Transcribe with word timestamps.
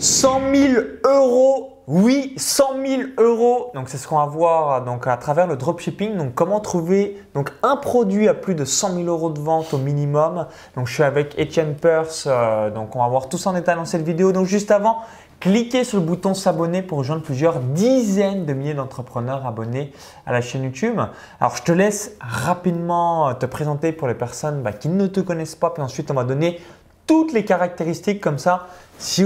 100 0.00 0.40
000 0.54 0.82
euros 1.04 1.78
oui, 1.90 2.34
100 2.36 2.64
000 2.86 3.02
euros. 3.16 3.70
Donc 3.74 3.88
c'est 3.88 3.96
ce 3.96 4.06
qu'on 4.06 4.18
va 4.18 4.26
voir 4.26 4.84
donc 4.84 5.06
à 5.06 5.16
travers 5.16 5.46
le 5.46 5.56
dropshipping. 5.56 6.18
Donc 6.18 6.34
comment 6.34 6.60
trouver 6.60 7.16
donc 7.34 7.50
un 7.62 7.76
produit 7.76 8.28
à 8.28 8.34
plus 8.34 8.54
de 8.54 8.66
100 8.66 8.96
000 8.96 9.06
euros 9.06 9.30
de 9.30 9.40
vente 9.40 9.72
au 9.72 9.78
minimum. 9.78 10.46
Donc 10.76 10.86
je 10.86 10.92
suis 10.92 11.02
avec 11.02 11.40
Etienne 11.40 11.76
Purse. 11.76 12.28
Euh, 12.30 12.70
donc 12.70 12.94
on 12.94 12.98
va 12.98 13.08
voir 13.08 13.30
tout 13.30 13.38
ça 13.38 13.48
en 13.48 13.52
détail 13.54 13.76
dans 13.76 13.86
cette 13.86 14.04
vidéo. 14.04 14.32
Donc 14.32 14.44
juste 14.44 14.70
avant, 14.70 14.98
cliquez 15.40 15.82
sur 15.82 15.98
le 15.98 16.04
bouton 16.04 16.34
s'abonner 16.34 16.82
pour 16.82 16.98
rejoindre 16.98 17.22
plusieurs 17.22 17.58
dizaines 17.58 18.44
de 18.44 18.52
milliers 18.52 18.74
d'entrepreneurs 18.74 19.46
abonnés 19.46 19.90
à 20.26 20.32
la 20.32 20.42
chaîne 20.42 20.64
YouTube. 20.64 21.00
Alors 21.40 21.56
je 21.56 21.62
te 21.62 21.72
laisse 21.72 22.12
rapidement 22.20 23.34
te 23.34 23.46
présenter 23.46 23.92
pour 23.92 24.08
les 24.08 24.14
personnes 24.14 24.60
bah, 24.60 24.72
qui 24.72 24.90
ne 24.90 25.06
te 25.06 25.20
connaissent 25.20 25.56
pas. 25.56 25.70
Puis 25.70 25.82
ensuite 25.82 26.10
on 26.10 26.14
va 26.14 26.24
donner 26.24 26.60
toutes 27.08 27.32
les 27.32 27.44
caractéristiques 27.44 28.20
comme 28.20 28.38
ça. 28.38 28.68
Si, 28.98 29.24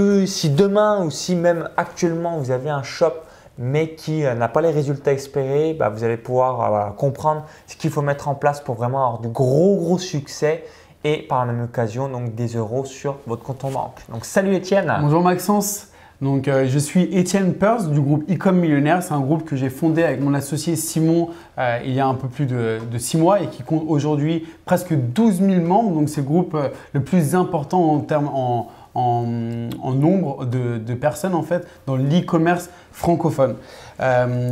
demain 0.49 1.03
ou 1.03 1.11
si 1.11 1.35
même 1.35 1.69
actuellement 1.77 2.37
vous 2.39 2.49
avez 2.49 2.71
un 2.71 2.81
shop 2.81 3.13
mais 3.59 3.93
qui 3.93 4.25
euh, 4.25 4.33
n'a 4.33 4.47
pas 4.47 4.61
les 4.61 4.71
résultats 4.71 5.13
espérés, 5.13 5.75
bah, 5.75 5.89
vous 5.89 6.03
allez 6.03 6.17
pouvoir 6.17 6.73
euh, 6.73 6.89
comprendre 6.89 7.45
ce 7.67 7.75
qu'il 7.75 7.91
faut 7.91 8.01
mettre 8.01 8.27
en 8.27 8.33
place 8.33 8.61
pour 8.61 8.73
vraiment 8.73 9.05
avoir 9.05 9.19
du 9.19 9.27
gros 9.27 9.75
gros 9.77 9.99
succès 9.99 10.63
et 11.03 11.17
par 11.17 11.45
la 11.45 11.53
même 11.53 11.65
occasion 11.65 12.09
donc 12.09 12.33
des 12.33 12.55
euros 12.55 12.85
sur 12.85 13.17
votre 13.27 13.43
compte 13.43 13.63
en 13.63 13.69
banque. 13.69 13.99
Donc 14.09 14.25
salut 14.25 14.55
Étienne. 14.55 14.91
Bonjour 15.01 15.21
Maxence. 15.21 15.92
Donc, 16.23 16.47
euh, 16.47 16.67
je 16.69 16.79
suis 16.79 17.03
Étienne 17.11 17.53
Purse 17.53 17.89
du 17.89 17.99
groupe 17.99 18.23
Ecom 18.31 18.57
Millionnaire. 18.57 19.03
C'est 19.03 19.13
un 19.13 19.19
groupe 19.19 19.43
que 19.43 19.57
j'ai 19.57 19.69
fondé 19.69 20.03
avec 20.03 20.21
mon 20.21 20.33
associé 20.33 20.77
Simon 20.77 21.29
euh, 21.59 21.79
il 21.85 21.93
y 21.93 21.99
a 21.99 22.07
un 22.07 22.13
peu 22.13 22.29
plus 22.29 22.45
de, 22.45 22.79
six 22.97 23.17
mois 23.17 23.41
et 23.41 23.47
qui 23.47 23.61
compte 23.61 23.83
aujourd'hui 23.87 24.45
presque 24.63 24.93
12 24.93 25.41
000 25.41 25.61
membres. 25.65 25.91
Donc, 25.91 26.07
c'est 26.07 26.21
le 26.21 26.27
groupe 26.27 26.55
euh, 26.55 26.69
le 26.93 27.01
plus 27.01 27.35
important 27.35 27.91
en 27.91 27.99
termes 27.99 28.29
en, 28.33 28.69
nombre 28.95 30.45
de, 30.45 30.93
personnes 30.93 31.35
en 31.35 31.43
fait 31.43 31.67
dans 31.87 31.95
l'e-commerce 31.95 32.69
francophone. 32.91 33.55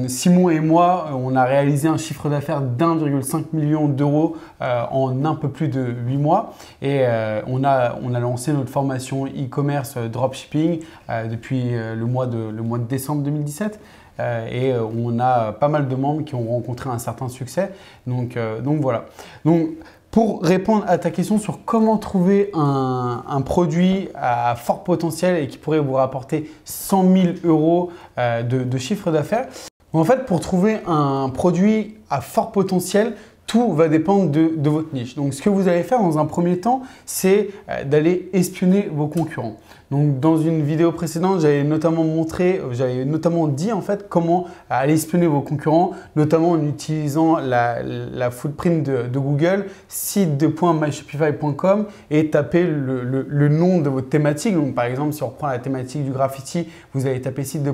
Simon 0.07 0.49
et 0.49 0.59
moi, 0.59 1.09
on 1.13 1.35
a 1.35 1.43
réalisé 1.45 1.87
un 1.87 1.97
chiffre 1.97 2.29
d'affaires 2.29 2.61
d'1,5 2.61 3.45
million 3.53 3.87
d'euros 3.87 4.37
en 4.59 5.25
un 5.25 5.35
peu 5.35 5.49
plus 5.49 5.67
de 5.67 5.93
8 6.07 6.17
mois 6.17 6.53
et 6.81 7.05
on, 7.47 7.63
a, 7.63 7.95
on 8.01 8.13
a 8.13 8.19
lancé 8.19 8.53
notre 8.53 8.69
formation 8.69 9.25
e-commerce 9.25 9.97
dropshipping 9.97 10.79
depuis 11.29 11.71
le, 11.71 12.05
mois 12.05 12.27
de, 12.27 12.49
le 12.49 12.61
mois 12.63 12.79
de 12.79 12.85
décembre 12.85 13.23
2017. 13.23 13.79
Euh, 14.21 14.47
et 14.49 14.73
euh, 14.73 14.83
on 14.83 15.19
a 15.19 15.53
pas 15.53 15.67
mal 15.67 15.87
de 15.87 15.95
membres 15.95 16.23
qui 16.23 16.35
ont 16.35 16.47
rencontré 16.47 16.89
un 16.89 16.99
certain 16.99 17.29
succès. 17.29 17.71
Donc, 18.07 18.37
euh, 18.37 18.61
donc 18.61 18.81
voilà. 18.81 19.05
Donc, 19.45 19.69
pour 20.11 20.43
répondre 20.43 20.83
à 20.87 20.97
ta 20.97 21.09
question 21.09 21.39
sur 21.39 21.63
comment 21.63 21.97
trouver 21.97 22.51
un, 22.53 23.41
produit 23.45 24.09
à 24.13 24.55
fort 24.55 24.83
potentiel 24.83 25.41
et 25.41 25.47
qui 25.47 25.57
pourrait 25.57 25.79
vous 25.79 25.93
rapporter 25.93 26.51
100 26.65 27.13
000 27.13 27.27
euros 27.45 27.91
de, 28.17 28.77
chiffre 28.77 29.09
d'affaires, 29.09 29.47
en 29.93 30.03
fait, 30.03 30.25
pour 30.25 30.41
trouver 30.41 30.79
un 30.85 31.29
produit 31.29 31.95
à 32.09 32.21
fort 32.21 32.51
potentiel, 32.51 33.15
tout 33.47 33.73
va 33.73 33.87
dépendre 33.87 34.29
de, 34.29 34.53
de, 34.55 34.69
votre 34.69 34.93
niche. 34.93 35.15
Donc, 35.15 35.33
ce 35.33 35.41
que 35.41 35.49
vous 35.49 35.67
allez 35.67 35.83
faire 35.83 36.01
dans 36.01 36.17
un 36.17 36.25
premier 36.25 36.59
temps, 36.59 36.83
c'est 37.05 37.49
d'aller 37.85 38.29
espionner 38.33 38.89
vos 38.93 39.07
concurrents. 39.07 39.57
Donc, 39.91 40.21
dans 40.21 40.37
une 40.37 40.63
vidéo 40.63 40.93
précédente, 40.93 41.41
j'avais 41.41 41.65
notamment 41.65 42.05
montré, 42.05 42.61
j'avais 42.71 43.03
notamment 43.03 43.47
dit 43.47 43.73
en 43.73 43.81
fait 43.81 44.07
comment 44.07 44.47
aller 44.69 44.93
espionner 44.93 45.27
vos 45.27 45.41
concurrents, 45.41 45.91
notamment 46.15 46.51
en 46.51 46.65
utilisant 46.65 47.37
la, 47.37 48.31
footprint 48.31 48.83
de, 48.83 49.19
Google, 49.19 49.65
de 50.15 50.47
.myshopify.com 50.47 51.87
et 52.09 52.29
taper 52.29 52.63
le, 52.63 53.49
nom 53.49 53.81
de 53.81 53.89
votre 53.89 54.07
thématique. 54.07 54.55
Donc, 54.55 54.75
par 54.75 54.85
exemple, 54.85 55.11
si 55.11 55.23
on 55.23 55.27
reprend 55.27 55.47
la 55.47 55.59
thématique 55.59 56.05
du 56.05 56.11
graffiti, 56.11 56.69
vous 56.93 57.05
allez 57.05 57.19
taper 57.19 57.43
site 57.43 57.63
de 57.63 57.73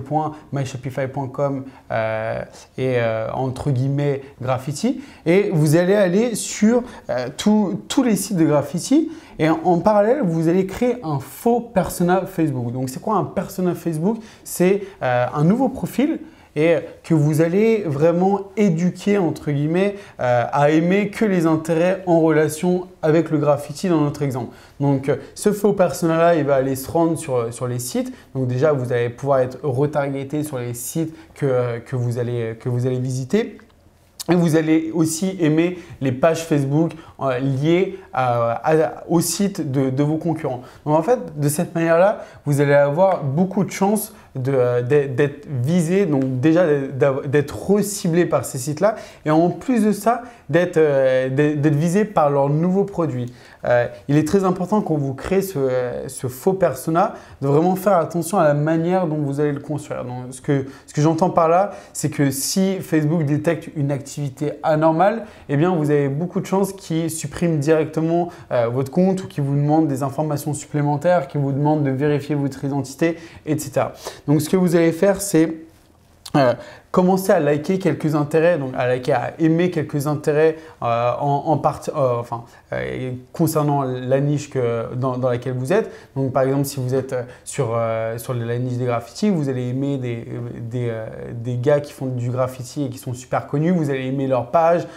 myshopify.com 0.51 1.65
euh, 1.91 2.41
et 2.77 2.95
euh, 2.97 3.29
entre 3.33 3.69
guillemets 3.69 4.21
graffiti 4.41 5.01
et 5.25 5.51
vous 5.53 5.75
allez 5.75 5.93
aller 5.93 6.35
sur 6.35 6.83
euh, 7.09 7.27
tous 7.35 8.03
les 8.03 8.15
sites 8.15 8.37
de 8.37 8.45
graffiti 8.45 9.11
et 9.39 9.49
en, 9.49 9.79
parallèle, 9.79 10.21
vous 10.23 10.47
allez 10.47 10.65
créer 10.65 10.97
un 11.03 11.19
faux 11.19 11.61
persona 11.61 12.25
Facebook. 12.25 12.71
Donc, 12.71 12.89
c'est 12.89 13.01
quoi 13.01 13.15
un 13.15 13.23
persona 13.23 13.75
Facebook? 13.75 14.17
C'est 14.43 14.83
euh, 15.03 15.25
un 15.33 15.43
nouveau 15.43 15.69
profil 15.69 16.19
et 16.55 16.77
que 17.03 17.13
vous 17.13 17.41
allez 17.41 17.83
vraiment 17.83 18.49
éduquer, 18.57 19.19
entre 19.19 19.51
guillemets, 19.51 19.95
euh, 20.19 20.43
à 20.51 20.71
aimer 20.71 21.09
que 21.09 21.23
les 21.23 21.45
intérêts 21.45 22.01
en 22.07 22.19
relation 22.19 22.87
avec 23.03 23.29
le 23.29 23.37
graffiti 23.37 23.89
dans 23.89 24.01
notre 24.01 24.23
exemple. 24.23 24.55
Donc, 24.79 25.11
ce 25.35 25.51
faux 25.51 25.73
persona-là, 25.73 26.33
il 26.33 26.45
va 26.45 26.55
aller 26.55 26.75
se 26.75 26.89
rendre 26.89 27.15
sur, 27.15 27.53
sur 27.53 27.67
les 27.67 27.77
sites. 27.77 28.11
Donc, 28.33 28.47
déjà, 28.47 28.71
vous 28.71 28.91
allez 28.91 29.09
pouvoir 29.09 29.39
être 29.39 29.59
retargeté 29.61 30.41
sur 30.41 30.57
les 30.57 30.73
sites 30.73 31.15
que, 31.35 31.77
que, 31.77 31.95
vous, 31.95 32.17
allez, 32.17 32.57
que 32.59 32.69
vous 32.69 32.87
allez 32.87 32.99
visiter. 32.99 33.59
Et 34.29 34.35
vous 34.35 34.55
allez 34.55 34.91
aussi 34.93 35.37
aimer 35.39 35.79
les 36.01 36.11
pages 36.11 36.43
Facebook 36.43 36.91
euh, 37.21 37.39
liées 37.39 37.97
au 39.07 39.21
site 39.21 39.71
de, 39.71 40.03
vos 40.03 40.17
concurrents. 40.17 40.61
Donc 40.85 40.97
en 40.97 41.01
fait, 41.01 41.39
de 41.39 41.49
cette 41.49 41.73
manière-là, 41.73 42.25
vous 42.45 42.59
allez 42.59 42.73
avoir 42.73 43.23
beaucoup 43.23 43.63
de 43.63 43.71
chances 43.71 44.13
euh, 44.13 44.17
d'être 44.37 45.47
visé, 45.63 46.05
donc 46.05 46.39
déjà 46.39 46.65
d'être 47.25 47.69
reciblé 47.69 48.25
par 48.25 48.45
ces 48.45 48.57
sites-là, 48.57 48.95
et 49.25 49.31
en 49.31 49.49
plus 49.49 49.83
de 49.83 49.91
ça, 49.91 50.23
d'être 50.49 50.77
euh, 50.77 51.29
visé 51.63 52.05
par 52.05 52.29
leurs 52.29 52.49
nouveaux 52.49 52.85
produits. 52.85 53.33
Euh, 53.65 53.87
il 54.07 54.17
est 54.17 54.27
très 54.27 54.43
important 54.43 54.81
quand 54.81 54.95
vous 54.95 55.13
créez 55.13 55.41
ce, 55.41 56.27
faux 56.27 56.53
persona 56.53 57.15
de 57.41 57.47
vraiment 57.47 57.75
faire 57.75 57.97
attention 57.97 58.37
à 58.37 58.43
la 58.43 58.53
manière 58.53 59.07
dont 59.07 59.17
vous 59.17 59.39
allez 59.39 59.51
le 59.51 59.59
construire. 59.59 60.05
Donc, 60.05 60.25
ce 60.31 60.41
que, 60.41 60.65
ce 60.85 60.93
que 60.93 61.01
j'entends 61.01 61.29
par 61.29 61.49
là, 61.49 61.71
c'est 61.91 62.09
que 62.09 62.31
si 62.31 62.79
Facebook 62.79 63.25
détecte 63.25 63.69
une 63.75 63.91
activité 63.91 64.53
anormale, 64.63 65.25
eh 65.49 65.57
bien 65.57 65.75
vous 65.75 65.89
avez 65.91 66.07
beaucoup 66.07 66.39
de 66.39 66.45
chances 66.45 66.71
qu'il 66.71 67.09
supprime 67.09 67.59
directement 67.59 68.29
votre 68.71 68.91
compte 68.91 69.23
ou 69.23 69.27
qu'il 69.27 69.43
vous 69.43 69.55
demande 69.55 69.87
des 69.87 70.03
informations 70.03 70.53
supplémentaires, 70.53 71.27
qu'il 71.27 71.41
vous 71.41 71.51
demande 71.51 71.83
de 71.83 71.91
vérifier 71.91 72.35
votre 72.35 72.63
identité, 72.63 73.17
etc. 73.45 73.87
Donc 74.27 74.41
ce 74.41 74.49
que 74.49 74.57
vous 74.57 74.75
allez 74.75 74.91
faire, 74.91 75.21
c'est 75.21 75.53
euh, 76.35 76.53
commencer 76.97 77.31
à 77.31 77.39
liker 77.39 77.77
quelques 77.77 78.15
intérêts, 78.15 78.57
donc 78.57 78.71
à 78.75 78.87
liker, 78.87 79.13
à 79.13 79.33
aimer 79.37 79.69
quelques 79.69 80.07
intérêts 80.07 80.55
euh, 80.81 81.11
en, 81.19 81.55
partie, 81.59 81.91
euh, 81.91 82.15
enfin, 82.19 82.45
euh, 82.73 83.11
concernant 83.33 83.83
la 83.83 84.19
niche 84.19 84.49
que, 84.49 84.95
dans, 84.95 85.15
laquelle 85.17 85.53
vous 85.53 85.71
êtes. 85.71 85.91
Donc 86.15 86.33
par 86.33 86.41
exemple, 86.41 86.65
si 86.65 86.79
vous 86.79 86.95
êtes 86.95 87.15
sur, 87.45 87.79
sur 88.17 88.33
la 88.33 88.57
niche 88.57 88.77
des 88.77 88.85
graffitis, 88.85 89.29
vous 89.29 89.47
allez 89.47 89.69
aimer 89.69 89.99
des, 89.99 90.25
des, 90.59 90.91
des, 91.33 91.57
gars 91.57 91.81
qui 91.81 91.93
font 91.93 92.07
du 92.07 92.31
graffiti 92.31 92.85
et 92.85 92.89
qui 92.89 92.97
sont 92.97 93.13
super 93.13 93.45
connus, 93.45 93.69
vous 93.69 93.91
allez 93.91 94.07
aimer 94.07 94.25
leurs 94.25 94.49
pages, 94.49 94.87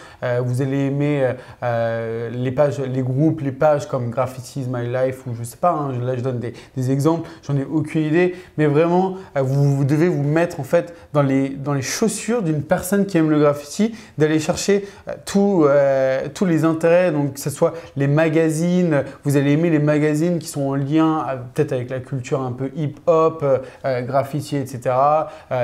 vous 0.43 0.63
allez 0.63 0.87
aimer 0.87 1.33
les 1.61 2.51
pages, 2.51 2.79
les 2.79 3.03
groupes, 3.03 3.41
les 3.41 3.51
pages 3.51 3.87
comme 3.87 4.09
Graffiti 4.09 4.61
is 4.61 4.65
My 4.67 4.87
Life 4.87 5.27
ou 5.27 5.35
je 5.35 5.43
sais 5.43 5.57
pas, 5.57 5.71
hein, 5.71 5.91
là 6.01 6.15
je 6.15 6.21
donne 6.21 6.39
des, 6.39 6.53
des 6.75 6.89
exemples, 6.89 7.29
j'en 7.43 7.55
ai 7.55 7.63
aucune 7.63 8.05
idée, 8.05 8.33
mais 8.57 8.65
vraiment 8.65 9.17
vous, 9.35 9.75
vous, 9.75 9.85
devez 9.85 10.07
vous 10.07 10.23
mettre 10.23 10.59
en 10.59 10.63
fait 10.63 10.95
dans 11.13 11.21
les, 11.21 11.49
dans 11.49 11.73
les 11.73 11.90
chaussures 11.91 12.41
d'une 12.41 12.63
personne 12.63 13.05
qui 13.05 13.17
aime 13.17 13.29
le 13.29 13.39
graffiti, 13.39 13.93
d'aller 14.17 14.39
chercher 14.39 14.87
euh, 15.07 15.13
euh, 15.35 16.27
tous 16.33 16.45
les 16.45 16.63
intérêts, 16.63 17.11
donc 17.11 17.33
que 17.33 17.39
ce 17.39 17.49
soit 17.49 17.73
les 17.95 18.07
magazines, 18.07 19.03
vous 19.23 19.37
allez 19.37 19.51
aimer 19.51 19.69
les 19.69 19.79
magazines 19.79 20.39
qui 20.39 20.47
sont 20.47 20.61
en 20.61 20.75
lien 20.75 21.25
euh, 21.27 21.35
peut-être 21.53 21.73
avec 21.73 21.89
la 21.89 21.99
culture 21.99 22.41
un 22.41 22.51
peu 22.51 22.71
hip-hop, 22.75 23.43
graffiti, 23.83 24.55
etc. 24.55 24.95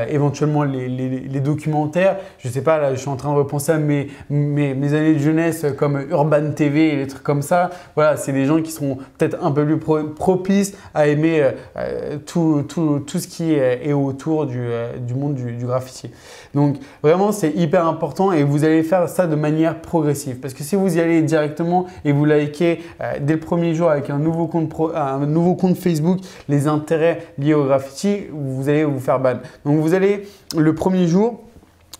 éventuellement 0.09 0.63
les, 0.63 1.39
documentaires. 1.39 2.17
Je 2.39 2.49
sais 2.49 2.61
pas, 2.61 2.77
là 2.77 2.93
je 2.93 2.99
suis 2.99 3.09
en 3.09 3.15
train 3.15 3.31
de 3.31 3.37
repenser 3.37 3.71
à 3.71 3.77
mes, 3.77 4.09
mes, 4.29 4.93
années 4.93 5.13
de 5.13 5.19
jeunesse 5.19 5.65
comme 5.77 6.05
Urban 6.09 6.51
TV 6.51 6.93
et 6.93 6.95
les 6.95 7.07
trucs 7.07 7.23
comme 7.23 7.41
ça. 7.41 7.69
Voilà, 7.95 8.17
c'est 8.17 8.33
des 8.33 8.45
gens 8.45 8.61
qui 8.61 8.71
sont 8.71 8.97
peut-être 9.17 9.37
un 9.43 9.51
peu 9.51 9.65
plus 9.65 9.77
propices 10.15 10.73
à 10.93 11.07
aimer 11.07 11.51
tout, 12.25 12.65
tout, 12.67 13.03
tout, 13.05 13.19
ce 13.19 13.27
qui 13.27 13.53
est, 13.53 13.93
autour 13.93 14.45
du, 14.45 14.67
du 14.99 15.13
monde 15.13 15.35
du, 15.35 15.53
du 15.53 15.65
graffiti. 15.65 16.06
Donc 16.53 16.77
vraiment, 17.03 17.31
c'est 17.31 17.51
hyper 17.51 17.85
important 17.87 18.31
et 18.31 18.43
vous 18.43 18.63
allez 18.63 18.83
faire 18.83 19.07
ça 19.09 19.27
de 19.27 19.35
manière 19.35 19.81
progressive. 19.81 20.39
Parce 20.39 20.53
que 20.53 20.63
si 20.63 20.75
vous 20.75 20.97
y 20.97 20.99
allez 20.99 21.21
directement 21.21 21.85
et 22.05 22.11
vous 22.11 22.25
likez 22.25 22.83
euh, 23.01 23.13
dès 23.19 23.33
le 23.33 23.39
premier 23.39 23.73
jour 23.73 23.89
avec 23.89 24.09
un 24.09 24.19
nouveau, 24.19 24.47
compte 24.47 24.73
un 24.95 25.25
nouveau 25.25 25.55
compte 25.55 25.77
Facebook 25.77 26.19
les 26.49 26.67
intérêts 26.67 27.27
liés 27.37 27.53
au 27.53 27.65
graffiti, 27.65 28.25
vous 28.31 28.69
allez 28.69 28.83
vous 28.83 28.99
faire 28.99 29.19
ban. 29.19 29.39
Donc 29.65 29.79
vous 29.79 29.93
allez 29.93 30.27
le 30.55 30.75
premier 30.75 31.07
jour 31.07 31.41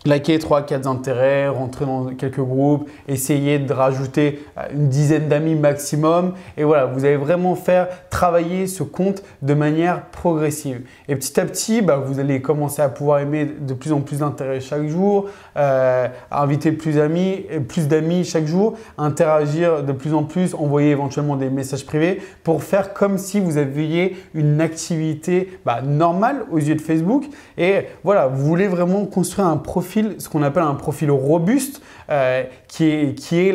liker 0.06 0.38
3-4 0.38 0.86
intérêts, 0.86 1.48
rentrer 1.48 1.84
dans 1.84 2.06
quelques 2.14 2.40
groupes, 2.40 2.88
essayer 3.08 3.58
de 3.58 3.72
rajouter 3.72 4.44
euh, 4.56 4.62
une 4.72 4.88
dizaine 4.88 5.28
d'amis 5.28 5.56
maximum. 5.56 6.34
Et 6.56 6.64
voilà, 6.64 6.86
vous 6.86 7.04
allez 7.04 7.16
vraiment 7.16 7.56
faire 7.56 7.88
travailler 8.08 8.66
ce 8.66 8.84
compte 8.84 9.22
de 9.42 9.54
manière 9.54 10.02
progressive. 10.06 10.82
Et 11.08 11.16
petit 11.16 11.38
à 11.40 11.44
petit, 11.44 11.82
bah, 11.82 12.02
vous 12.04 12.20
allez 12.20 12.40
commencer 12.40 12.80
à 12.80 12.88
pouvoir 12.88 13.18
aimer 13.18 13.44
de 13.44 13.74
plus 13.74 13.92
en 13.92 14.00
plus 14.00 14.20
d'intérêts 14.20 14.60
chaque 14.60 14.86
jour, 14.86 15.26
euh, 15.56 16.06
inviter 16.30 16.72
plus 16.72 16.94
d'amis, 16.94 17.46
plus 17.68 17.88
d'amis 17.88 18.24
chaque 18.24 18.46
jour, 18.46 18.76
interagir 18.98 19.82
de 19.82 19.92
plus 19.92 20.14
en 20.14 20.22
plus, 20.22 20.54
envoyer 20.54 20.90
éventuellement 20.90 21.36
des 21.36 21.50
messages 21.50 21.84
privés 21.84 22.22
pour 22.44 22.62
faire 22.62 22.94
comme 22.94 23.18
si 23.18 23.40
vous 23.40 23.58
aviez 23.58 24.16
une 24.34 24.60
activité 24.60 25.58
bah, 25.66 25.82
normale 25.82 26.44
aux 26.52 26.58
yeux 26.58 26.76
de 26.76 26.80
Facebook. 26.80 27.24
Et 27.56 27.86
voilà, 28.04 28.28
vous 28.28 28.44
voulez 28.44 28.68
vraiment 28.68 29.04
construire 29.04 29.48
un 29.48 29.56
profil 29.56 29.87
ce 30.18 30.28
qu'on 30.28 30.42
appelle 30.42 30.62
un 30.62 30.74
profil 30.74 31.10
robuste, 31.10 31.82
euh, 32.10 32.44
qui, 32.68 32.84
est, 32.84 33.14
qui 33.14 33.38
est 33.38 33.54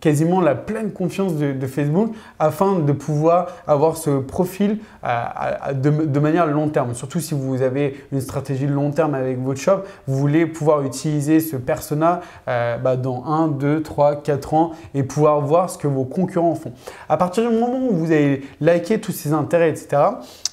quasiment 0.00 0.42
la 0.42 0.54
pleine 0.54 0.92
confiance 0.92 1.36
de, 1.36 1.66
Facebook 1.66 2.14
afin 2.38 2.80
de 2.80 2.92
pouvoir 2.92 3.46
avoir 3.66 3.96
ce 3.96 4.18
profil 4.18 4.78
euh, 5.04 5.72
de, 5.72 6.20
manière 6.20 6.46
long 6.46 6.68
terme. 6.68 6.92
Surtout 6.92 7.20
si 7.20 7.32
vous 7.32 7.62
avez 7.62 8.04
une 8.12 8.20
stratégie 8.20 8.66
long 8.66 8.90
terme 8.90 9.14
avec 9.14 9.42
votre 9.42 9.58
shop, 9.58 9.84
vous 10.06 10.16
voulez 10.18 10.44
pouvoir 10.44 10.82
utiliser 10.82 11.40
ce 11.40 11.56
persona 11.56 12.20
euh, 12.46 12.76
bah, 12.76 12.96
dans 12.96 13.24
1, 13.24 13.48
2, 13.48 13.82
3, 13.82 14.22
4 14.22 14.54
ans 14.54 14.72
et 14.94 15.02
pouvoir 15.02 15.40
voir 15.40 15.70
ce 15.70 15.78
que 15.78 15.88
vos 15.88 16.04
concurrents 16.04 16.56
font. 16.56 16.72
À 17.08 17.16
partir 17.16 17.48
du 17.48 17.56
moment 17.56 17.88
où 17.88 17.94
vous 17.94 18.12
avez 18.12 18.42
liké 18.60 19.00
tous 19.00 19.12
ces 19.12 19.32
intérêts, 19.32 19.70
etc., 19.70 20.02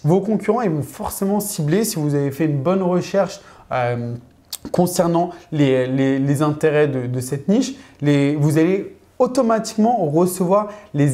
vos 0.06 0.21
concurrents 0.21 0.61
ils 0.61 0.71
vont 0.71 0.83
forcément 0.83 1.41
cibler 1.41 1.83
si 1.83 1.97
vous 1.97 2.15
avez 2.15 2.31
fait 2.31 2.45
une 2.45 2.61
bonne 2.61 2.81
recherche 2.81 3.41
concernant 4.71 5.31
les, 5.51 6.41
intérêts 6.41 6.88
de, 6.88 7.19
cette 7.19 7.47
niche, 7.47 7.73
vous 8.01 8.57
allez 8.57 8.94
automatiquement 9.19 10.06
recevoir 10.06 10.69
les, 10.94 11.07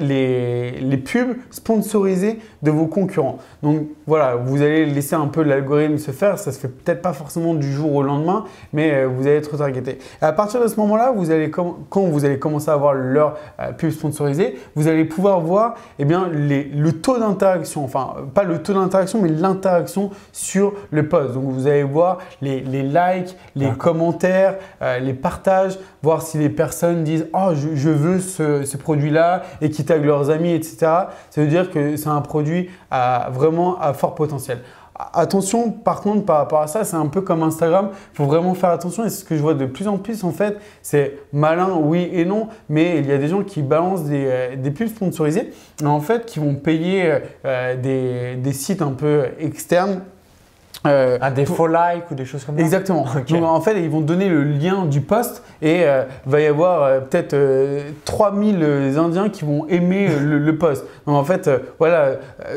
les, 0.00 0.96
pubs 0.96 1.36
sponsorisées 1.50 2.38
de 2.62 2.70
vos 2.70 2.86
concurrents. 2.86 3.38
Donc 3.62 3.88
voilà, 4.06 4.36
vous 4.36 4.62
allez 4.62 4.86
laisser 4.86 5.14
un 5.14 5.26
peu 5.26 5.42
l'algorithme 5.42 5.98
se 5.98 6.10
faire. 6.10 6.38
Ça 6.38 6.52
se 6.52 6.58
fait 6.58 6.68
peut-être 6.68 7.02
pas 7.02 7.12
forcément 7.12 7.54
du 7.54 7.70
jour 7.70 7.94
au 7.94 8.02
lendemain, 8.02 8.44
mais 8.72 8.92
euh, 8.92 9.06
vous 9.08 9.26
allez 9.26 9.36
être 9.36 9.56
targeté. 9.56 9.98
Et 10.20 10.24
à 10.24 10.32
partir 10.32 10.62
de 10.62 10.66
ce 10.66 10.76
moment-là, 10.76 11.12
vous 11.14 11.30
allez 11.30 11.50
quand 11.50 11.76
vous 11.94 12.24
allez 12.24 12.38
commencer 12.38 12.70
à 12.70 12.74
avoir 12.74 12.94
leur 12.94 13.36
euh, 13.60 13.72
pub 13.72 13.90
sponsorisée, 13.90 14.58
vous 14.74 14.88
allez 14.88 15.04
pouvoir 15.04 15.40
voir 15.40 15.74
eh 15.98 16.04
bien, 16.04 16.28
le 16.32 16.90
taux 16.92 17.18
d'interaction, 17.18 17.84
enfin 17.84 18.14
pas 18.34 18.44
le 18.44 18.62
taux 18.62 18.74
d'interaction, 18.74 19.20
mais 19.20 19.28
l'interaction 19.28 20.10
sur 20.32 20.72
le 20.90 21.08
post. 21.08 21.34
Donc 21.34 21.44
vous 21.44 21.66
allez 21.66 21.82
voir 21.82 22.18
les, 22.40 22.60
likes, 22.60 23.36
les 23.56 23.70
commentaires, 23.72 24.56
euh, 24.80 24.98
les 24.98 25.14
partages, 25.14 25.78
voir 26.02 26.22
si 26.22 26.38
les 26.38 26.48
personnes 26.48 27.04
disent 27.04 27.26
oh 27.32 27.41
je, 27.54 27.88
veux 27.90 28.20
ce, 28.20 28.76
produit-là 28.76 29.42
et 29.60 29.70
qui 29.70 29.84
taguent 29.84 30.04
leurs 30.04 30.30
amis, 30.30 30.52
etc. 30.52 30.76
Ça 31.30 31.40
veut 31.40 31.46
dire 31.46 31.70
que 31.70 31.96
c'est 31.96 32.08
un 32.08 32.20
produit 32.20 32.70
à, 32.90 33.28
vraiment 33.32 33.78
à 33.80 33.92
fort 33.92 34.14
potentiel. 34.14 34.60
Attention, 35.14 35.70
par 35.70 36.00
contre, 36.02 36.24
par 36.24 36.36
rapport 36.36 36.60
à 36.60 36.66
ça, 36.66 36.84
c'est 36.84 36.96
un 36.96 37.06
peu 37.06 37.22
comme 37.22 37.42
Instagram. 37.42 37.88
Il 38.12 38.16
faut 38.16 38.24
vraiment 38.24 38.54
faire 38.54 38.70
attention. 38.70 39.04
Et 39.04 39.10
c'est 39.10 39.20
ce 39.20 39.24
que 39.24 39.36
je 39.36 39.40
vois 39.40 39.54
de 39.54 39.66
plus 39.66 39.88
en 39.88 39.96
plus, 39.98 40.22
en 40.22 40.32
fait, 40.32 40.58
c'est 40.82 41.18
malin, 41.32 41.70
oui 41.80 42.08
et 42.12 42.24
non. 42.24 42.48
Mais 42.68 42.98
il 42.98 43.06
y 43.06 43.12
a 43.12 43.18
des 43.18 43.28
gens 43.28 43.42
qui 43.42 43.62
balancent 43.62 44.04
des, 44.04 44.26
euh, 44.26 44.70
pubs 44.70 44.88
sponsorisées, 44.88 45.50
en 45.84 46.00
fait, 46.00 46.26
qui 46.26 46.38
vont 46.38 46.54
payer 46.54 47.20
euh, 47.44 47.76
des, 47.76 48.36
des 48.36 48.52
sites 48.52 48.82
un 48.82 48.92
peu 48.92 49.24
externes 49.38 50.02
euh, 50.84 51.16
à 51.20 51.30
des 51.30 51.46
faux 51.46 51.68
likes 51.68 52.10
ou 52.10 52.16
des 52.16 52.24
choses 52.24 52.44
comme 52.44 52.56
ça 52.56 52.62
Exactement. 52.62 53.06
Donc 53.28 53.44
en 53.44 53.60
fait, 53.60 53.80
ils 53.80 53.88
vont 53.90 54.00
donner 54.00 54.28
le 54.28 54.42
lien 54.42 54.84
du 54.84 55.00
post 55.00 55.44
et 55.60 55.78
il 55.78 55.84
euh, 55.84 56.02
va 56.26 56.40
y 56.40 56.46
avoir 56.46 56.82
euh, 56.82 57.00
peut-être 57.00 57.36
3000 58.04 58.64
Indiens 58.98 59.28
qui 59.28 59.44
vont 59.44 59.68
aimer 59.68 60.08
le, 60.08 60.56
post. 60.56 60.84
Donc 61.06 61.16
en 61.16 61.24
fait, 61.24 61.48
voilà, 61.78 62.16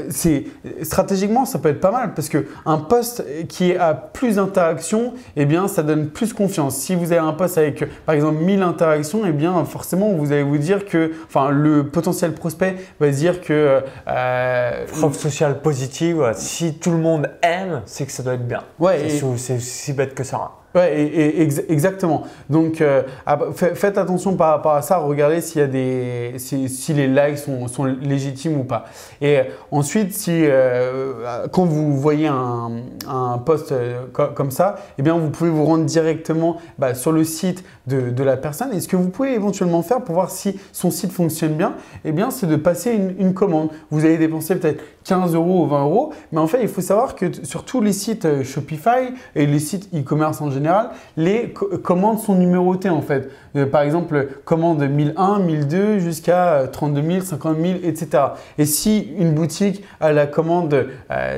c'est 0.09 0.45
stratégiquement 0.81 1.45
ça 1.45 1.59
peut 1.59 1.69
être 1.69 1.79
pas 1.79 1.91
mal 1.91 2.13
parce 2.13 2.27
que 2.27 2.45
un 2.65 2.77
post 2.77 3.23
qui 3.47 3.75
a 3.75 3.93
plus 3.93 4.35
d'interactions, 4.35 5.13
eh 5.35 5.45
bien 5.45 5.67
ça 5.67 5.83
donne 5.83 6.07
plus 6.07 6.33
confiance. 6.33 6.75
Si 6.75 6.95
vous 6.95 7.11
avez 7.11 7.21
un 7.21 7.33
post 7.33 7.57
avec 7.57 7.85
par 8.05 8.15
exemple 8.15 8.43
1000 8.43 8.63
interactions, 8.63 9.21
eh 9.25 9.31
bien 9.31 9.63
forcément 9.65 10.11
vous 10.13 10.31
allez 10.31 10.43
vous 10.43 10.57
dire 10.57 10.85
que, 10.85 11.11
enfin 11.27 11.51
le 11.51 11.87
potentiel 11.87 12.33
prospect 12.33 12.75
va 12.99 13.09
dire 13.09 13.39
que 13.39 13.81
preuve 14.05 15.17
sociale 15.17 15.61
positive. 15.61 16.31
Si 16.33 16.73
tout 16.73 16.91
le 16.91 16.97
monde 16.97 17.29
aime, 17.43 17.81
c'est 17.85 18.05
que 18.05 18.14
ça 18.15 18.23
doit 18.23 18.33
être 18.33 18.47
bien. 18.47 18.63
Ouais, 18.79 19.09
c'est 19.37 19.59
si 19.59 19.93
bête 19.93 20.15
que 20.15 20.23
ça. 20.23 20.51
Ouais, 20.75 21.01
et, 21.01 21.41
exactement. 21.41 22.23
Donc, 22.49 22.81
euh, 22.81 23.03
ah, 23.25 23.37
bah, 23.37 23.47
faites 23.53 23.97
attention 23.97 24.35
par 24.35 24.49
rapport 24.49 24.73
à 24.73 24.81
ça. 24.81 24.97
Regardez 24.97 25.39
s'il 25.39 25.61
y 25.61 25.63
a 25.63 25.67
des, 25.67 26.33
si, 26.37 26.93
les 26.93 27.07
likes 27.07 27.37
sont, 27.37 27.69
sont, 27.69 27.85
légitimes 27.85 28.59
ou 28.59 28.65
pas. 28.65 28.85
Et 29.21 29.39
ensuite, 29.71 30.11
si 30.11 30.31
euh, 30.33 31.47
quand 31.53 31.63
vous 31.63 31.97
voyez 31.97 32.27
un, 32.27 32.71
un 33.07 33.37
post 33.37 33.71
euh, 33.71 34.01
comme 34.11 34.51
ça, 34.51 34.75
eh 34.97 35.01
bien, 35.01 35.17
vous 35.17 35.29
pouvez 35.29 35.49
vous 35.49 35.63
rendre 35.63 35.85
directement 35.85 36.57
bah, 36.77 36.93
sur 36.93 37.13
le 37.13 37.23
site 37.23 37.63
de, 37.87 38.09
de, 38.09 38.23
la 38.23 38.35
personne. 38.35 38.73
Et 38.73 38.81
ce 38.81 38.89
que 38.89 38.97
vous 38.97 39.09
pouvez 39.09 39.33
éventuellement 39.33 39.81
faire 39.81 40.01
pour 40.01 40.15
voir 40.15 40.29
si 40.29 40.59
son 40.73 40.91
site 40.91 41.13
fonctionne 41.13 41.53
bien, 41.53 41.75
eh 42.03 42.11
bien, 42.11 42.31
c'est 42.31 42.47
de 42.47 42.57
passer 42.57 42.91
une, 42.91 43.15
une 43.17 43.33
commande. 43.33 43.69
Vous 43.91 44.03
allez 44.03 44.17
dépenser 44.17 44.57
peut-être 44.57 44.83
15 45.05 45.35
euros 45.35 45.63
ou 45.63 45.67
20 45.67 45.83
euros, 45.83 46.13
mais 46.31 46.39
en 46.39 46.47
fait, 46.47 46.61
il 46.61 46.67
faut 46.67 46.81
savoir 46.81 47.15
que 47.15 47.45
sur 47.45 47.63
tous 47.63 47.81
les 47.81 47.93
sites 47.93 48.43
Shopify 48.43 49.13
et 49.35 49.45
les 49.45 49.59
sites 49.59 49.89
e-commerce 49.93 50.41
en 50.41 50.49
général 50.51 50.89
les 51.17 51.53
commandes 51.83 52.19
sont 52.19 52.35
numérotées 52.35 52.89
en 52.89 53.01
fait. 53.01 53.29
Euh, 53.55 53.65
par 53.65 53.81
exemple, 53.81 54.27
commande 54.45 54.83
1001, 54.83 55.39
1002 55.39 55.99
jusqu'à 55.99 56.67
32 56.71 57.01
000, 57.01 57.21
50 57.21 57.57
000, 57.57 57.73
etc. 57.83 58.23
Et 58.57 58.65
si 58.65 59.13
une 59.17 59.33
boutique 59.33 59.83
a 59.99 60.11
la 60.11 60.27
commande 60.27 60.87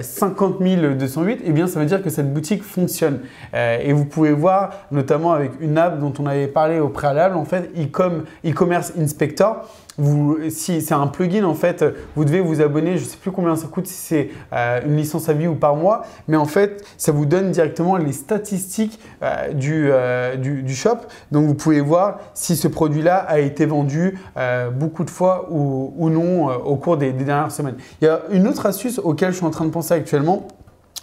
50 0.02 0.60
208, 0.60 1.42
eh 1.44 1.52
bien 1.52 1.68
ça 1.68 1.80
veut 1.80 1.86
dire 1.86 2.02
que 2.02 2.10
cette 2.10 2.34
boutique 2.34 2.64
fonctionne. 2.64 3.20
Euh, 3.54 3.80
et 3.82 3.94
vous 3.94 4.06
pouvez 4.06 4.32
voir, 4.32 4.72
notamment 4.92 5.34
avec 5.34 5.52
une 5.60 5.78
app 5.78 6.00
dont 6.00 6.14
on 6.20 6.26
avait 6.26 6.48
parlé 6.48 6.80
au 6.80 6.90
préalable, 6.90 7.36
en 7.36 7.46
fait, 7.46 7.72
e-commerce 7.78 8.94
Inspector 8.98 9.68
si 10.50 10.82
c'est 10.82 10.94
un 10.94 11.08
plugin 11.08 11.44
en 11.44 11.56
fait, 11.56 11.84
vous 12.16 12.26
devez 12.26 12.40
vous 12.40 12.62
abonner. 12.62 12.98
Je 12.98 13.04
ne 13.04 13.10
sais 13.10 13.18
plus 13.18 13.32
combien 13.32 13.56
ça 13.56 13.68
coûte 13.68 13.88
si 13.88 13.94
c'est 13.94 14.30
euh, 14.54 14.82
une 14.86 14.96
licence 14.96 15.28
à 15.30 15.34
vie 15.34 15.48
ou 15.48 15.56
par 15.56 15.76
mois, 15.76 16.04
mais 16.28 16.38
en 16.38 16.46
fait, 16.46 16.86
ça 16.98 17.12
vous 17.12 17.26
donne 17.26 17.52
directement 17.52 17.98
les 17.98 18.12
statistiques 18.14 19.00
euh, 19.24 19.54
euh, 19.54 20.36
du, 20.36 20.64
du, 20.64 20.76
shop. 20.76 20.98
Donc 21.32 21.46
vous 21.46 21.56
pouvez 21.56 21.82
voir 21.82 22.20
si 22.34 22.56
ce 22.56 22.68
produit-là 22.68 23.18
a 23.18 23.40
été 23.40 23.66
vendu 23.66 24.18
beaucoup 24.76 25.04
de 25.04 25.10
fois 25.10 25.48
ou, 25.50 26.10
non 26.10 26.48
au 26.48 26.76
cours 26.76 26.98
des, 26.98 27.12
des 27.12 27.24
dernières 27.24 27.52
semaines. 27.52 27.76
Il 28.02 28.06
y 28.06 28.08
a 28.08 28.22
une 28.32 28.48
autre 28.48 28.66
astuce 28.66 29.00
auquel 29.00 29.32
je 29.32 29.38
suis 29.38 29.46
en 29.46 29.50
train 29.50 29.66
de 29.66 29.72
penser 29.72 29.94
actuellement 29.94 30.48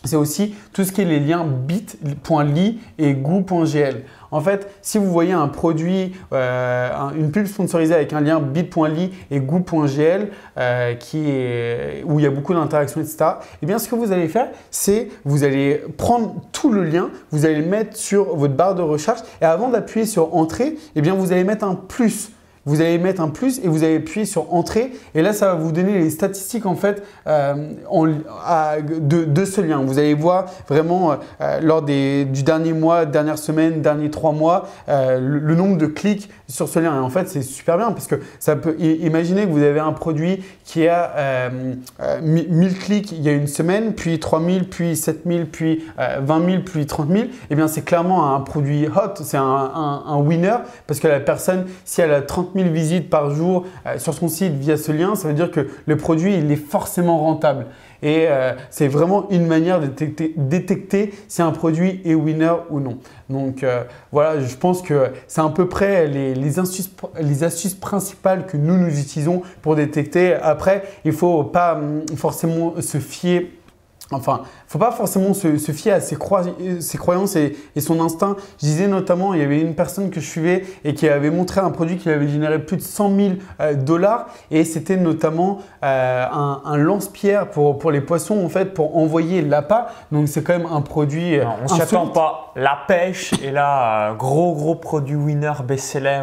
c'est 0.04 0.16
aussi 0.16 0.54
tout 0.72 0.84
ce 0.84 0.92
qui 0.92 1.00
est 1.00 1.06
les 1.06 1.20
liens 1.20 1.44
bit.ly 1.44 2.78
et 2.98 3.14
goo.gl. 3.14 4.02
En 4.34 4.40
fait, 4.40 4.68
si 4.82 4.98
vous 4.98 5.12
voyez 5.12 5.32
un 5.32 5.46
produit, 5.46 6.12
euh, 6.32 6.90
une 7.16 7.30
pub 7.30 7.46
sponsorisée 7.46 7.94
avec 7.94 8.12
un 8.12 8.20
lien 8.20 8.40
bit.ly 8.40 9.12
et 9.30 9.38
goo.gl 9.38 10.28
euh, 10.58 10.94
où 12.04 12.18
il 12.18 12.24
y 12.24 12.26
a 12.26 12.30
beaucoup 12.30 12.52
d'interactions, 12.52 13.00
etc., 13.00 13.26
eh 13.62 13.66
bien, 13.66 13.78
ce 13.78 13.88
que 13.88 13.94
vous 13.94 14.10
allez 14.10 14.26
faire, 14.26 14.48
c'est 14.72 15.08
vous 15.24 15.44
allez 15.44 15.84
prendre 15.96 16.34
tout 16.50 16.72
le 16.72 16.82
lien, 16.82 17.10
vous 17.30 17.46
allez 17.46 17.60
le 17.60 17.66
mettre 17.66 17.96
sur 17.96 18.34
votre 18.34 18.54
barre 18.54 18.74
de 18.74 18.82
recherche 18.82 19.20
et 19.40 19.44
avant 19.44 19.68
d'appuyer 19.68 20.04
sur 20.04 20.34
Entrée, 20.34 20.74
eh 20.96 21.00
bien, 21.00 21.14
vous 21.14 21.30
allez 21.30 21.44
mettre 21.44 21.64
un 21.64 21.76
plus 21.76 22.32
vous 22.66 22.80
allez 22.80 22.98
mettre 22.98 23.20
un 23.20 23.28
plus 23.28 23.58
et 23.62 23.68
vous 23.68 23.84
allez 23.84 23.96
appuyer 23.96 24.26
sur 24.26 24.54
entrée 24.54 24.92
et 25.14 25.22
là 25.22 25.32
ça 25.32 25.48
va 25.48 25.54
vous 25.54 25.72
donner 25.72 25.98
les 25.98 26.10
statistiques 26.10 26.66
en 26.66 26.74
fait 26.74 27.02
euh, 27.26 27.54
de, 29.00 29.44
ce 29.44 29.60
lien. 29.60 29.82
Vous 29.84 29.98
allez 29.98 30.14
voir 30.14 30.46
vraiment 30.68 31.12
euh, 31.12 31.16
euh, 31.40 31.60
lors 31.60 31.82
des, 31.82 32.24
du 32.24 32.42
dernier 32.42 32.72
mois, 32.72 33.04
dernière 33.04 33.38
semaine, 33.38 33.82
derniers 33.82 34.10
trois 34.10 34.32
mois, 34.32 34.68
le, 34.88 35.54
nombre 35.54 35.76
de 35.76 35.86
clics 35.86 36.30
sur 36.48 36.68
ce 36.68 36.78
lien. 36.78 36.94
Et 36.94 36.98
en 36.98 37.10
fait 37.10 37.28
c'est 37.28 37.42
super 37.42 37.76
bien 37.76 37.92
parce 37.92 38.06
que 38.06 38.16
ça 38.38 38.56
peut 38.56 38.76
imaginer 38.78 39.42
que 39.42 39.50
vous 39.50 39.62
avez 39.62 39.80
un 39.80 39.92
produit 39.92 40.42
qui 40.64 40.88
a 40.88 41.50
1000 42.22 42.78
clics 42.78 43.12
il 43.12 43.22
y 43.22 43.28
a 43.28 43.32
une 43.32 43.46
semaine, 43.46 43.92
puis 43.94 44.18
3000, 44.18 44.68
puis 44.68 44.96
7000, 44.96 45.46
puis 45.46 45.84
20 45.98 46.46
000, 46.46 46.62
puis 46.64 46.86
30 46.86 47.10
000. 47.10 47.24
Et 47.50 47.54
bien 47.54 47.68
c'est 47.68 47.82
clairement 47.82 48.34
un 48.34 48.40
produit 48.40 48.86
hot, 48.86 49.22
c'est 49.22 49.36
un, 49.36 49.42
un 50.06 50.16
winner 50.18 50.56
parce 50.86 51.00
que 51.00 51.08
la 51.08 51.20
personne 51.20 51.66
si 51.84 52.00
elle 52.00 52.12
a 52.12 52.22
30 52.22 52.53
000 52.54 52.70
visites 52.70 53.10
par 53.10 53.30
jour 53.30 53.66
euh, 53.86 53.98
sur 53.98 54.14
son 54.14 54.28
site 54.28 54.52
via 54.54 54.76
ce 54.76 54.92
lien, 54.92 55.14
ça 55.14 55.28
veut 55.28 55.34
dire 55.34 55.50
que 55.50 55.68
le 55.86 55.96
produit, 55.96 56.36
il 56.36 56.50
est 56.50 56.56
forcément 56.56 57.18
rentable. 57.18 57.66
Et 58.02 58.26
euh, 58.28 58.52
c'est 58.68 58.86
vraiment 58.86 59.30
une 59.30 59.46
manière 59.46 59.80
de 59.80 59.88
détecter, 60.36 61.14
si 61.26 61.40
un 61.40 61.52
produit 61.52 62.02
est 62.04 62.14
winner 62.14 62.52
ou 62.70 62.78
non. 62.78 62.98
Donc 63.30 63.62
euh, 63.62 63.84
voilà, 64.12 64.40
je 64.40 64.56
pense 64.56 64.82
que 64.82 65.10
c'est 65.26 65.40
à 65.40 65.48
peu 65.48 65.68
près 65.68 66.06
les, 66.06 66.34
les, 66.34 66.58
astuces, 66.58 66.90
les, 67.18 67.44
astuces, 67.44 67.74
principales 67.74 68.44
que 68.46 68.58
nous, 68.58 68.76
nous 68.76 69.00
utilisons 69.00 69.42
pour 69.62 69.74
détecter. 69.74 70.34
Après, 70.34 70.84
il 71.06 71.12
ne 71.12 71.16
faut 71.16 71.44
pas 71.44 71.76
hum, 71.76 72.04
forcément 72.14 72.74
se 72.80 72.98
fier 72.98 73.50
Enfin, 74.10 74.42
faut 74.66 74.78
pas 74.78 74.92
forcément 74.92 75.32
se, 75.32 75.56
fier 75.56 75.92
à 75.92 76.00
ses, 76.00 76.16
croyances 76.16 77.36
et, 77.36 77.56
son 77.80 78.00
instinct. 78.00 78.36
Je 78.60 78.66
disais 78.66 78.86
notamment, 78.86 79.32
il 79.32 79.40
y 79.40 79.42
avait 79.42 79.60
une 79.60 79.74
personne 79.74 80.10
que 80.10 80.20
je 80.20 80.28
suivais 80.28 80.64
et 80.84 80.92
qui 80.94 81.08
avait 81.08 81.30
montré 81.30 81.60
un 81.60 81.70
produit 81.70 81.96
qui 81.96 82.10
avait 82.10 82.28
généré 82.28 82.58
plus 82.58 82.76
de 82.76 82.82
100 82.82 83.16
000 83.16 83.28
euh, 83.60 83.74
dollars 83.74 84.26
et 84.50 84.64
c'était 84.64 84.96
notamment 84.96 85.60
euh, 85.82 86.26
un, 86.30 86.76
lance-pierre 86.76 87.48
pour, 87.50 87.78
pour 87.78 87.90
les 87.90 88.02
poissons 88.02 88.44
en 88.44 88.48
fait 88.48 88.74
pour 88.74 88.96
envoyer 88.98 89.40
l'appât. 89.40 89.88
Donc 90.12 90.28
c'est 90.28 90.42
quand 90.42 90.58
même 90.58 90.68
un 90.70 90.82
produit. 90.82 91.38
Euh, 91.38 91.44
on 91.60 91.64
ne 91.64 91.68
s'y 91.68 91.80
attend 91.80 92.08
pas. 92.08 92.52
La 92.56 92.78
pêche 92.86 93.32
est 93.42 93.50
là, 93.50 94.14
gros 94.14 94.54
gros 94.54 94.74
produit 94.74 95.16
winner 95.16 95.52
best-seller. 95.66 96.22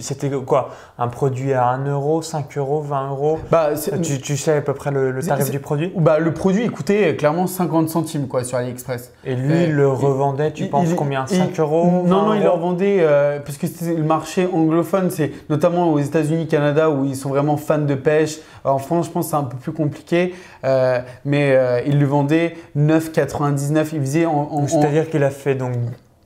C'était 0.00 0.30
quoi? 0.30 0.70
Un 0.98 1.08
produit 1.08 1.54
à 1.54 1.68
1 1.68 1.86
euro, 1.86 2.20
5 2.20 2.58
euros, 2.58 2.82
20 2.82 3.10
euros? 3.10 3.38
Bah, 3.50 3.70
tu, 4.02 4.20
tu, 4.20 4.36
sais 4.36 4.58
à 4.58 4.60
peu 4.60 4.74
près 4.74 4.90
le, 4.90 5.18
tarif 5.22 5.50
du 5.50 5.60
produit? 5.60 5.92
Bah, 5.96 6.18
Le 6.18 6.34
produit, 6.34 6.68
coûtait 6.80 7.14
clairement 7.14 7.46
50 7.46 7.90
centimes 7.90 8.26
quoi, 8.26 8.42
sur 8.42 8.56
AliExpress. 8.56 9.12
Et 9.26 9.34
lui, 9.34 9.64
il 9.64 9.72
le 9.72 9.86
revendait, 9.86 10.50
tu 10.50 10.64
penses 10.64 10.94
combien 10.94 11.26
5 11.26 11.60
euros 11.60 12.04
Non, 12.06 12.22
non, 12.22 12.34
il 12.34 12.42
le 12.42 12.48
revendait, 12.48 12.98
euh, 13.00 13.38
parce 13.38 13.58
que 13.58 13.66
c'est 13.66 13.94
le 13.94 14.02
marché 14.02 14.48
anglophone, 14.50 15.10
c'est 15.10 15.30
notamment 15.50 15.92
aux 15.92 15.98
États-Unis, 15.98 16.46
Canada, 16.46 16.88
où 16.88 17.04
ils 17.04 17.16
sont 17.16 17.28
vraiment 17.28 17.58
fans 17.58 17.78
de 17.78 17.94
pêche. 17.94 18.38
En 18.64 18.78
France, 18.78 19.06
je 19.06 19.10
pense 19.10 19.26
que 19.26 19.30
c'est 19.30 19.36
un 19.36 19.44
peu 19.44 19.58
plus 19.58 19.72
compliqué, 19.72 20.34
euh, 20.64 21.00
mais 21.26 21.52
euh, 21.52 21.82
il 21.86 21.98
le 21.98 22.06
vendait 22.06 22.56
9,99. 22.78 23.88
Il 23.92 24.00
faisait 24.00 24.24
en. 24.24 24.66
C'est-à-dire 24.66 25.10
qu'il 25.10 25.22
a 25.22 25.30
fait 25.30 25.54
donc. 25.54 25.74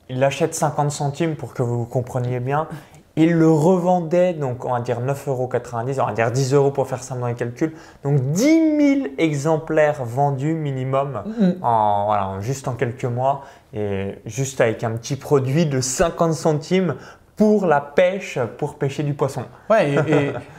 Il 0.07 0.23
achète 0.23 0.53
50 0.55 0.89
centimes 0.91 1.35
pour 1.35 1.53
que 1.53 1.63
vous 1.63 1.83
compreniez 1.83 2.39
bien. 2.39 2.67
Il 3.17 3.33
le 3.33 3.49
revendait, 3.49 4.33
donc 4.33 4.65
on 4.65 4.73
va 4.73 4.81
dire 4.81 4.99
9,90 4.99 5.29
euros, 5.29 5.49
on 6.01 6.05
va 6.05 6.11
dire 6.13 6.31
10 6.31 6.53
euros 6.53 6.71
pour 6.71 6.87
faire 6.87 7.01
simple 7.01 7.21
dans 7.21 7.27
les 7.27 7.33
calculs. 7.33 7.73
Donc 8.03 8.19
10 8.19 8.43
000 8.43 9.07
exemplaires 9.17 10.03
vendus 10.03 10.53
minimum 10.53 11.23
mm-hmm. 11.25 11.55
en, 11.61 12.05
voilà, 12.05 12.35
juste 12.41 12.67
en 12.67 12.73
quelques 12.73 13.05
mois 13.05 13.43
et 13.73 14.15
juste 14.25 14.59
avec 14.59 14.83
un 14.83 14.91
petit 14.91 15.15
produit 15.15 15.65
de 15.65 15.79
50 15.79 16.33
centimes 16.33 16.95
pour 17.35 17.65
la 17.65 17.81
pêche, 17.81 18.39
pour 18.57 18.75
pêcher 18.75 19.03
du 19.03 19.13
poisson. 19.13 19.43
Ouais, 19.69 19.95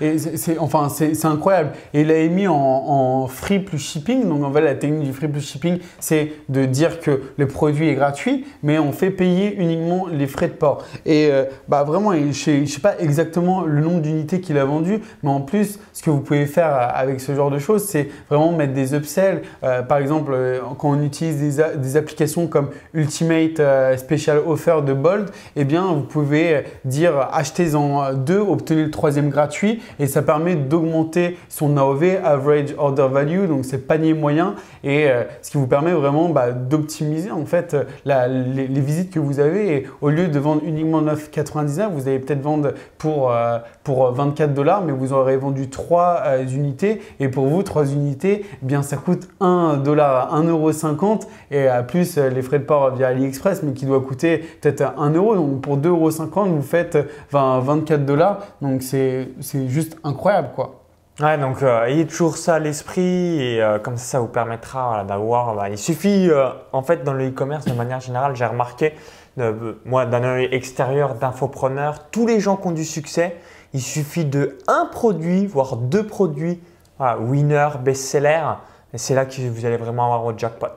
et, 0.00 0.18
c'est 0.18 0.58
enfin, 0.58 0.88
incroyable. 1.24 1.70
Et 1.94 2.02
il 2.02 2.10
a 2.10 2.26
mis 2.28 2.46
en, 2.46 3.26
free 3.28 3.60
plus 3.60 3.78
shipping. 3.78 4.28
Donc 4.28 4.44
en 4.44 4.52
fait, 4.52 4.60
la 4.60 4.74
technique 4.74 5.04
du 5.04 5.12
free 5.12 5.28
plus 5.28 5.40
shipping, 5.40 5.78
c'est 6.00 6.32
de 6.48 6.66
dire 6.66 7.00
que 7.00 7.22
le 7.38 7.46
produit 7.46 7.88
est 7.88 7.94
gratuit, 7.94 8.46
mais 8.62 8.78
on 8.78 8.92
fait 8.92 9.10
payer 9.10 9.54
uniquement 9.56 10.06
les 10.06 10.26
frais 10.26 10.48
de 10.48 10.52
port. 10.52 10.84
Et 11.06 11.28
euh, 11.30 11.44
bah 11.68 11.82
vraiment, 11.84 12.12
je 12.12 12.50
ne 12.50 12.66
sais, 12.66 12.80
pas 12.80 12.98
exactement 12.98 13.62
le 13.62 13.80
nombre 13.80 14.00
d'unités 14.00 14.40
qu'il 14.40 14.58
a 14.58 14.64
vendu, 14.64 15.00
mais 15.22 15.30
en 15.30 15.40
plus, 15.40 15.78
ce 15.94 16.02
que 16.02 16.10
vous 16.10 16.20
pouvez 16.20 16.46
faire 16.46 16.74
avec 16.94 17.20
ce 17.20 17.34
genre 17.34 17.50
de 17.50 17.58
choses, 17.58 17.84
c'est 17.84 18.08
vraiment 18.28 18.52
mettre 18.52 18.74
des 18.74 18.94
upsells. 18.94 19.42
Euh, 19.64 19.82
par 19.82 19.98
exemple, 19.98 20.32
euh, 20.34 20.60
quand 20.78 20.90
on 20.90 21.02
utilise 21.02 21.56
des, 21.56 21.78
des 21.78 21.96
applications 21.96 22.48
comme 22.48 22.68
Ultimate 22.92 23.60
Special 23.96 24.38
Offer 24.46 24.80
de 24.84 24.92
Bold, 24.92 25.30
eh 25.54 25.64
bien, 25.64 25.86
vous 25.86 26.02
pouvez 26.02 26.65
dire 26.84 27.28
achetez-en 27.32 28.14
deux, 28.14 28.38
obtenez 28.38 28.84
le 28.84 28.90
troisième 28.90 29.30
gratuit 29.30 29.82
et 29.98 30.06
ça 30.06 30.22
permet 30.22 30.56
d'augmenter 30.56 31.38
son 31.48 31.76
AOV, 31.76 32.18
Average 32.24 32.74
Order 32.78 33.08
Value, 33.10 33.46
donc 33.46 33.64
c'est 33.64 33.86
panier 33.86 34.14
moyen 34.14 34.54
et 34.84 35.08
euh, 35.08 35.24
ce 35.42 35.50
qui 35.50 35.58
vous 35.58 35.66
permet 35.66 35.92
vraiment 35.92 36.28
bah, 36.28 36.52
d'optimiser 36.52 37.30
en 37.30 37.44
fait 37.44 37.76
les, 38.04 38.66
visites 38.80 39.10
que 39.10 39.18
vous 39.18 39.40
avez 39.40 39.74
et 39.74 39.86
au 40.00 40.10
lieu 40.10 40.28
de 40.28 40.38
vendre 40.38 40.62
uniquement 40.64 41.02
9,99, 41.02 41.90
vous 41.92 42.08
allez 42.08 42.18
peut-être 42.18 42.42
vendre 42.42 42.72
pour, 42.98 43.32
euh, 43.32 43.58
pour 43.84 44.12
24 44.12 44.54
dollars 44.54 44.82
mais 44.82 44.92
vous 44.92 45.12
aurez 45.12 45.36
vendu 45.36 45.68
3 45.68 46.22
euh, 46.24 46.46
unités 46.46 47.02
et 47.20 47.28
pour 47.28 47.46
vous 47.46 47.62
3 47.62 47.92
unités, 47.92 48.44
eh 48.62 48.66
bien 48.66 48.82
ça 48.82 48.96
coûte 48.96 49.28
1 49.40 49.78
dollar, 49.78 50.34
1,50€ 50.40 51.22
et 51.50 51.68
à 51.68 51.82
plus 51.82 52.16
les 52.16 52.42
frais 52.42 52.58
de 52.58 52.64
port 52.64 52.94
via 52.94 53.08
AliExpress 53.08 53.62
mais 53.62 53.72
qui 53.72 53.86
doit 53.86 54.00
coûter 54.00 54.38
peut-être 54.60 54.94
1 54.98 55.10
euro 55.10 55.34
donc 55.34 55.60
pour 55.60 55.78
2,50€ 55.78 56.55
vous 56.56 56.62
faites 56.62 56.98
20, 57.30 57.60
24 57.60 58.04
dollars. 58.04 58.38
Donc 58.60 58.82
c'est 58.82 59.28
juste 59.68 59.96
incroyable 60.04 60.50
quoi. 60.54 60.82
Ouais, 61.18 61.38
donc 61.38 61.62
euh, 61.62 61.86
ayez 61.86 62.06
toujours 62.06 62.36
ça 62.36 62.56
à 62.56 62.58
l'esprit 62.58 63.40
et 63.40 63.62
euh, 63.62 63.78
comme 63.78 63.96
ça, 63.96 64.04
ça 64.04 64.20
vous 64.20 64.28
permettra 64.28 65.02
d'avoir. 65.04 65.54
Bah, 65.54 65.70
il 65.70 65.78
suffit, 65.78 66.28
euh, 66.28 66.50
en 66.74 66.82
fait, 66.82 67.04
dans 67.04 67.14
le 67.14 67.28
e-commerce, 67.28 67.64
de 67.64 67.72
manière 67.72 68.00
générale, 68.00 68.36
j'ai 68.36 68.44
remarqué, 68.44 68.92
moi, 69.86 70.04
d'un 70.04 70.24
œil 70.24 70.48
extérieur 70.52 71.14
d'infopreneur, 71.14 72.10
tous 72.10 72.26
les 72.26 72.38
gens 72.38 72.56
qui 72.56 72.68
ont 72.68 72.72
du 72.72 72.84
succès, 72.84 73.36
il 73.72 73.80
suffit 73.80 74.26
de 74.26 74.58
un 74.68 74.86
produit, 74.92 75.46
voire 75.46 75.76
deux 75.76 76.06
produits, 76.06 76.60
winner, 77.00 77.68
best-seller, 77.82 78.42
et 78.92 78.98
c'est 78.98 79.14
là 79.14 79.24
que 79.24 79.40
vous 79.48 79.64
allez 79.64 79.76
vraiment 79.78 80.04
avoir 80.04 80.22
votre 80.22 80.38
jackpot. 80.38 80.68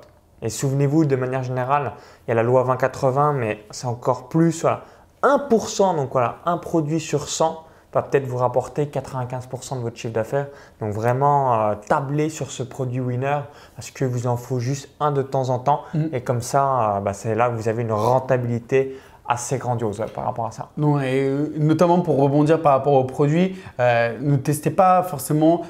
Et 0.42 0.50
souvenez-vous, 0.50 1.04
de 1.04 1.16
manière 1.18 1.44
générale, 1.44 1.94
il 2.28 2.30
y 2.30 2.32
a 2.32 2.36
la 2.36 2.44
loi 2.44 2.64
2080, 2.64 3.34
mais 3.34 3.66
c'est 3.72 3.88
encore 3.88 4.30
plus. 4.30 4.62
Voilà, 4.62 4.84
1%, 5.24 5.96
donc 5.96 6.12
voilà, 6.12 6.38
un 6.46 6.58
produit 6.58 7.00
sur 7.00 7.28
100 7.28 7.66
va 7.94 8.04
peut-être 8.04 8.26
vous 8.26 8.38
rapporter 8.38 8.86
95% 8.86 9.78
de 9.78 9.82
votre 9.82 9.98
chiffre 9.98 10.14
d'affaires. 10.14 10.48
Donc 10.80 10.94
vraiment 10.94 11.70
euh, 11.70 11.76
tabler 11.88 12.30
sur 12.30 12.52
ce 12.52 12.64
produit 12.64 13.00
winner 13.00 13.40
parce 13.76 13.90
que 13.92 14.06
vous 14.06 14.28
en 14.28 14.38
faut 14.38 14.60
juste 14.60 14.90
un 15.00 15.12
de 15.12 15.22
temps 15.22 15.50
en 15.50 15.60
temps 15.60 15.84
mm. 15.94 16.06
et 16.14 16.22
comme 16.22 16.42
ça, 16.42 16.98
euh, 16.98 17.00
bah, 17.00 17.14
c'est 17.14 17.36
là 17.36 17.50
que 17.50 17.56
vous 17.56 17.68
avez 17.68 17.82
une 17.82 17.92
rentabilité 17.92 18.96
assez 19.30 19.60
grandiose 19.60 20.04
par 20.14 20.26
rapport 20.26 20.48
à 20.48 20.52
ça. 20.52 20.70
Non, 20.76 21.00
et 21.00 21.30
euh, 21.30 21.54
notamment 21.60 22.00
pour 22.00 22.18
rebondir 22.18 22.62
par 22.62 22.74
rapport 22.74 22.94
aux 22.94 23.04
produits, 23.04 23.56
euh, 23.80 24.18
ne 24.20 24.36
testez 24.36 24.72
pas 24.72 25.04
forcément 25.04 25.62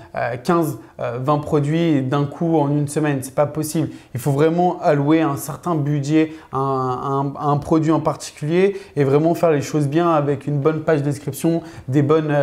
15, 0.43 0.79
euh, 1.01 1.19
20 1.21 1.39
produits 1.39 2.01
d'un 2.01 2.23
coup 2.23 2.57
en 2.57 2.69
une 2.69 2.87
semaine. 2.87 3.19
C'est 3.21 3.35
pas 3.35 3.45
possible. 3.45 3.89
Il 4.13 4.19
faut 4.21 4.31
vraiment 4.31 4.79
allouer 4.81 5.21
un 5.21 5.35
certain 5.35 5.75
budget 5.75 6.31
à 6.53 6.57
un, 6.57 7.57
produit 7.57 7.91
en 7.91 7.99
particulier 7.99 8.77
et 8.95 9.03
vraiment 9.03 9.35
faire 9.35 9.51
les 9.51 9.61
choses 9.61 9.89
bien 9.89 10.09
avec 10.09 10.47
une 10.47 10.59
bonne 10.59 10.83
page 10.83 11.03
description, 11.03 11.61
des 11.89 12.01
bonnes, 12.01 12.33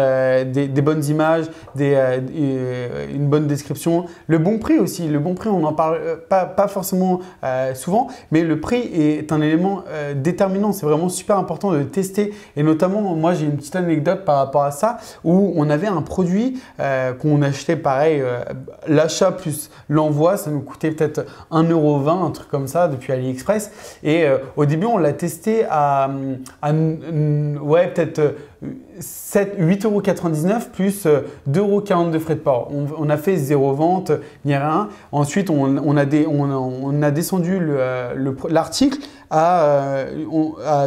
des, 0.53 0.83
bonnes 0.83 1.05
images, 1.07 1.47
des, 1.75 1.97
une 3.15 3.29
bonne 3.29 3.47
description. 3.47 4.05
Le 4.27 4.37
bon 4.37 4.59
prix 4.59 4.79
aussi. 4.79 5.09
Le 5.09 5.19
bon 5.19 5.35
prix, 5.35 5.49
on 5.49 5.61
n'en 5.61 5.73
parle 5.73 5.99
pas 6.29 6.69
forcément 6.69 7.21
souvent, 7.75 8.09
mais 8.31 8.43
le 8.43 8.61
prix 8.61 8.81
est 8.93 9.33
un 9.33 9.41
élément 9.41 9.85
déterminant. 10.15 10.73
C'est 10.73 10.85
vraiment 10.85 11.06
super 11.09 11.39
important 11.39 11.73
de 11.73 11.83
tester. 11.83 12.33
Et 12.57 12.63
notamment, 12.63 13.01
moi, 13.15 13.35
j'ai 13.35 13.47
une 13.47 13.57
petite 13.57 13.77
anecdote 13.77 14.25
par 14.25 14.37
rapport 14.37 14.65
à 14.65 14.71
ça 14.71 14.99
où 15.25 15.53
on 15.57 15.69
avait 15.71 15.87
un 15.87 16.03
produit 16.03 16.61
euh, 16.81 17.13
qu'on 17.13 17.43
achetait 17.43 17.77
pareil, 17.77 18.21
euh, 18.21 18.41
l'achat 18.87 19.33
plus 19.33 19.71
l'envoi, 19.89 20.37
ça 20.37 20.51
nous 20.51 20.61
coûtait 20.61 20.91
peut-être 20.91 21.27
1,20€, 21.51 22.27
un 22.27 22.31
truc 22.31 22.49
comme 22.49 22.69
ça, 22.69 22.89
depuis 22.89 23.13
AliExpress. 23.13 23.99
Et 24.03 24.25
euh, 24.25 24.39
au 24.57 24.65
début, 24.65 24.87
on 24.87 24.99
l'a 24.99 25.13
testé 25.13 25.65
à, 25.69 26.11
à 26.63 26.73
ouais, 26.73 27.89
peut-être 27.89 28.35
8,99€ 29.01 30.71
plus 30.71 31.07
2,40€ 31.07 32.11
de 32.11 32.19
frais 32.19 32.35
de 32.35 32.41
port. 32.41 32.71
On, 32.99 33.11
a 33.11 33.17
fait 33.17 33.37
zéro 33.37 33.73
vente, 33.75 34.13
ni 34.45 34.57
rien. 34.57 34.89
Ensuite, 35.13 35.51
on, 35.51 35.97
a, 35.97 36.05
des, 36.05 36.27
on, 36.27 37.03
a 37.03 37.11
descendu 37.11 37.61
l'article 38.49 38.99
à, 39.30 40.04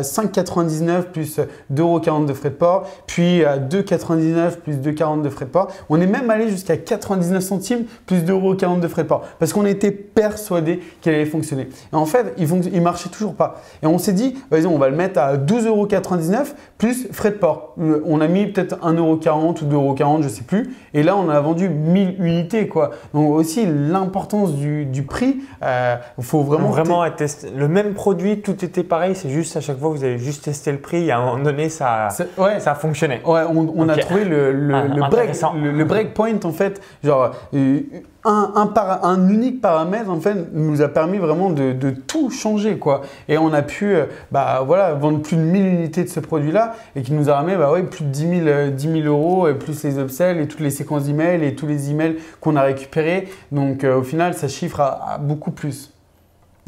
5,99€ 0.02 0.90
euh, 0.90 1.02
plus 1.02 1.40
2,40€ 1.74 2.26
de 2.26 2.34
frais 2.34 2.50
de 2.50 2.56
port, 2.56 2.88
puis 3.08 3.44
à 3.44 3.58
2,99€ 3.58 4.58
plus 4.58 4.78
2,40€ 4.78 5.22
de 5.22 5.30
frais 5.30 5.46
de 5.46 5.52
port. 5.52 5.70
On 5.90 6.00
est 6.00 6.08
même 6.08 6.30
allé 6.30 6.50
jusqu'à 6.50 6.78
99 6.78 7.44
centimes 7.44 7.86
plus 8.06 8.20
2,40€ 8.20 8.80
de 8.80 8.88
frais 8.88 9.04
de 9.04 9.08
port 9.08 9.24
parce 9.40 9.54
qu'on 9.54 9.66
était 9.66 9.92
persuadé 9.92 10.80
qu'elle 11.02 11.16
allait 11.16 11.26
fonctionner. 11.26 11.70
Et 11.92 11.96
en 11.96 12.06
fait, 12.06 12.34
il 12.38 12.48
ne 12.48 12.80
marchait 12.82 13.10
toujours 13.10 13.34
pas. 13.34 13.62
Et 13.84 13.88
on 13.88 13.98
s'est 13.98 14.14
dit, 14.14 14.38
vas-y, 14.52 14.66
on 14.66 14.78
va 14.78 14.90
le 14.90 14.96
mettre 14.96 15.20
à 15.20 15.38
12,99€ 15.38 16.54
plus 16.78 17.08
frais 17.12 17.32
de 17.32 17.38
port. 17.38 17.76
Euh, 17.80 18.02
on 18.06 18.22
a 18.22 18.28
mis 18.28 18.48
peut-être 18.48 18.78
1,40€ 18.78 19.64
ou 19.64 19.96
2,40€, 19.96 20.22
je 20.22 20.24
ne 20.24 20.30
sais 20.30 20.44
plus. 20.44 20.76
Et 20.94 21.04
là, 21.04 21.16
on 21.18 21.30
a 21.30 21.40
vendu 21.40 21.70
1000 21.70 22.16
unités. 22.20 22.68
Quoi. 22.68 22.92
Donc 23.14 23.32
aussi, 23.32 23.66
l'importance 23.66 24.54
du, 24.54 25.04
prix, 25.04 25.38
il 25.40 25.46
euh, 25.64 25.96
faut 26.22 26.42
vraiment... 26.42 26.70
Vraiment. 26.70 27.04
Le 27.56 27.68
même 27.68 27.94
produit, 27.94 28.29
tout 28.38 28.64
était 28.64 28.84
pareil. 28.84 29.16
C'est 29.16 29.30
juste 29.30 29.56
à 29.58 29.62
chaque 29.62 29.80
fois, 29.80 29.90
vous 29.90 30.04
avez 30.04 30.18
juste 30.18 30.46
testé 30.46 30.72
le 30.72 30.80
prix. 30.80 31.08
Et 31.08 31.12
à 31.12 31.20
un 31.20 31.26
moment 31.26 31.44
donné, 31.44 31.70
ça, 31.70 32.10
ça 32.10 32.26
a 32.38 32.76
fonctionné. 32.76 33.22
Ouais, 33.26 33.42
on, 33.50 33.90
a 33.90 33.98
trouvé 33.98 34.26
le, 34.26 34.52
le, 34.52 34.76
ah, 34.76 35.10
break, 35.10 35.32
le, 35.56 35.84
breakpoint, 35.84 36.40
en 36.44 36.52
fait. 36.52 36.82
Genre, 37.04 37.32
euh, 37.54 37.80
un, 38.26 39.00
un, 39.04 39.30
unique 39.30 39.62
paramètre 39.62 40.10
en 40.10 40.20
fait 40.20 40.54
nous 40.54 40.82
a 40.82 40.90
permis 40.90 41.18
vraiment 41.18 41.50
de, 41.50 41.92
tout 41.92 42.30
changer 42.30 42.78
quoi 42.78 43.02
et 43.28 43.38
on 43.38 43.54
a 43.54 43.62
pu 43.62 43.96
euh, 43.96 44.06
bah, 44.32 44.64
voilà, 44.66 44.94
vendre 44.94 45.22
plus 45.22 45.38
de 45.38 45.42
1000 45.42 45.66
unités 45.66 46.04
de 46.04 46.10
ce 46.10 46.20
produit 46.20 46.52
là 46.52 46.76
et 46.96 47.02
qui 47.02 47.14
nous 47.14 47.30
a 47.30 47.36
ramené 47.36 47.56
bah, 47.56 47.72
ouais, 47.72 47.84
plus 47.84 48.04
de 48.04 48.10
10 48.10 48.44
000, 48.44 48.70
10 48.72 49.04
000 49.04 49.08
euros 49.08 49.48
et 49.48 49.54
plus 49.54 49.84
les 49.84 50.00
upsells 50.00 50.40
et 50.40 50.48
toutes 50.48 50.60
les 50.60 50.70
séquences 50.70 51.06
d'emails 51.06 51.44
et 51.46 51.56
tous 51.56 51.68
les 51.68 51.92
emails 51.92 52.18
qu'on 52.42 52.56
a 52.56 52.62
récupérés 52.62 53.30
donc 53.52 53.84
euh, 53.84 54.00
au 54.00 54.04
final 54.04 54.34
ça 54.34 54.48
chiffre 54.48 54.82
à, 54.82 55.18
beaucoup 55.20 55.52
plus 55.52 55.94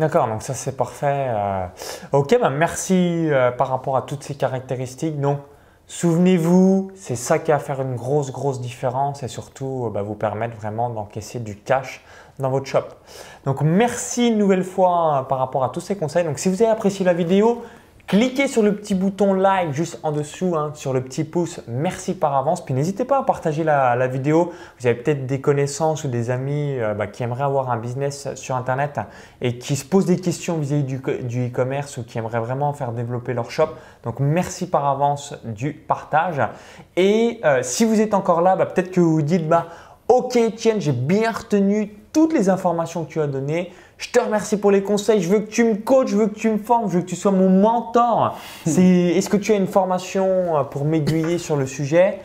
D'accord, 0.01 0.27
donc 0.27 0.41
ça 0.41 0.55
c'est 0.55 0.75
parfait. 0.75 1.27
Euh. 1.29 1.67
ok, 2.11 2.39
bah 2.41 2.49
merci 2.49 3.29
par 3.57 3.67
rapport 3.67 3.95
à 3.95 4.01
toutes 4.01 4.23
ces 4.23 4.35
caractéristiques. 4.35 5.21
Donc 5.21 5.37
Souvenez-vous, 5.91 6.91
c'est 6.95 7.17
ça 7.17 7.37
qui 7.37 7.51
va 7.51 7.59
faire 7.59 7.81
une 7.81 7.97
grosse, 7.97 8.31
grosse 8.31 8.61
différence 8.61 9.23
et 9.23 9.27
surtout 9.27 9.91
bah, 9.93 10.01
vous 10.01 10.15
permettre 10.15 10.55
vraiment 10.55 10.89
d'encaisser 10.89 11.41
du 11.41 11.57
cash 11.57 12.01
dans 12.39 12.49
votre 12.49 12.65
shop. 12.65 12.85
Donc 13.43 13.61
merci 13.61 14.29
une 14.29 14.37
nouvelle 14.37 14.63
fois 14.63 15.25
par 15.27 15.37
rapport 15.37 15.65
à 15.65 15.69
tous 15.69 15.81
ces 15.81 15.97
conseils. 15.97 16.23
Donc 16.23 16.39
si 16.39 16.47
vous 16.47 16.61
avez 16.61 16.71
apprécié 16.71 17.03
la 17.03 17.13
vidéo, 17.13 17.61
Cliquez 18.07 18.47
sur 18.47 18.61
le 18.61 18.75
petit 18.75 18.93
bouton 18.93 19.33
like 19.33 19.71
juste 19.71 19.99
en 20.03 20.11
dessous, 20.11 20.55
hein, 20.55 20.71
sur 20.73 20.91
le 20.91 21.01
petit 21.01 21.23
pouce. 21.23 21.61
Merci 21.67 22.13
par 22.13 22.35
avance. 22.35 22.63
Puis 22.63 22.73
n'hésitez 22.73 23.05
pas 23.05 23.19
à 23.19 23.23
partager 23.23 23.63
la, 23.63 24.07
vidéo. 24.07 24.51
Vous 24.79 24.87
avez 24.87 24.95
peut-être 24.95 25.25
des 25.25 25.39
connaissances 25.39 26.03
ou 26.03 26.07
des 26.07 26.29
amis 26.29 26.77
euh, 26.77 26.93
bah, 26.93 27.07
qui 27.07 27.23
aimeraient 27.23 27.43
avoir 27.43 27.71
un 27.71 27.77
business 27.77 28.33
sur 28.35 28.55
Internet 28.55 28.99
et 29.39 29.57
qui 29.57 29.75
se 29.75 29.85
posent 29.85 30.05
des 30.05 30.19
questions 30.19 30.57
vis-à-vis 30.57 30.83
du 31.23 31.47
e-commerce 31.47 31.97
ou 31.97 32.03
qui 32.03 32.17
aimeraient 32.17 32.39
vraiment 32.39 32.73
faire 32.73 32.91
développer 32.91 33.33
leur 33.33 33.49
shop. 33.49 33.69
Donc 34.03 34.19
merci 34.19 34.69
par 34.69 34.85
avance 34.87 35.35
du 35.45 35.73
partage. 35.73 36.41
Et 36.97 37.39
euh, 37.45 37.59
si 37.63 37.85
vous 37.85 38.01
êtes 38.01 38.13
encore 38.13 38.41
là, 38.41 38.55
bah, 38.55 38.65
peut-être 38.65 38.91
que 38.91 38.99
vous 38.99 39.13
vous 39.13 39.21
dites 39.21 39.47
bah, 39.47 39.67
Ok, 40.13 40.35
Etienne, 40.35 40.81
j'ai 40.81 40.91
bien 40.91 41.31
retenu 41.31 41.89
toutes 42.11 42.33
les 42.33 42.49
informations 42.49 43.05
que 43.05 43.13
tu 43.13 43.21
as 43.21 43.27
données. 43.27 43.71
Je 43.97 44.09
te 44.09 44.19
remercie 44.19 44.57
pour 44.57 44.69
les 44.69 44.83
conseils. 44.83 45.21
Je 45.21 45.29
veux 45.29 45.39
que 45.39 45.49
tu 45.49 45.63
me 45.63 45.75
coaches, 45.75 46.09
je 46.09 46.17
veux 46.17 46.27
que 46.27 46.37
tu 46.37 46.49
me 46.49 46.57
formes, 46.57 46.89
je 46.89 46.97
veux 46.97 47.01
que 47.01 47.07
tu 47.07 47.15
sois 47.15 47.31
mon 47.31 47.47
mentor. 47.47 48.37
Est-ce 48.65 49.29
que 49.29 49.37
tu 49.37 49.53
as 49.53 49.55
une 49.55 49.67
formation 49.67 50.57
euh, 50.57 50.63
pour 50.63 50.83
m'aiguiller 50.83 51.37
sur 51.37 51.55
le 51.55 51.65
sujet? 51.65 52.19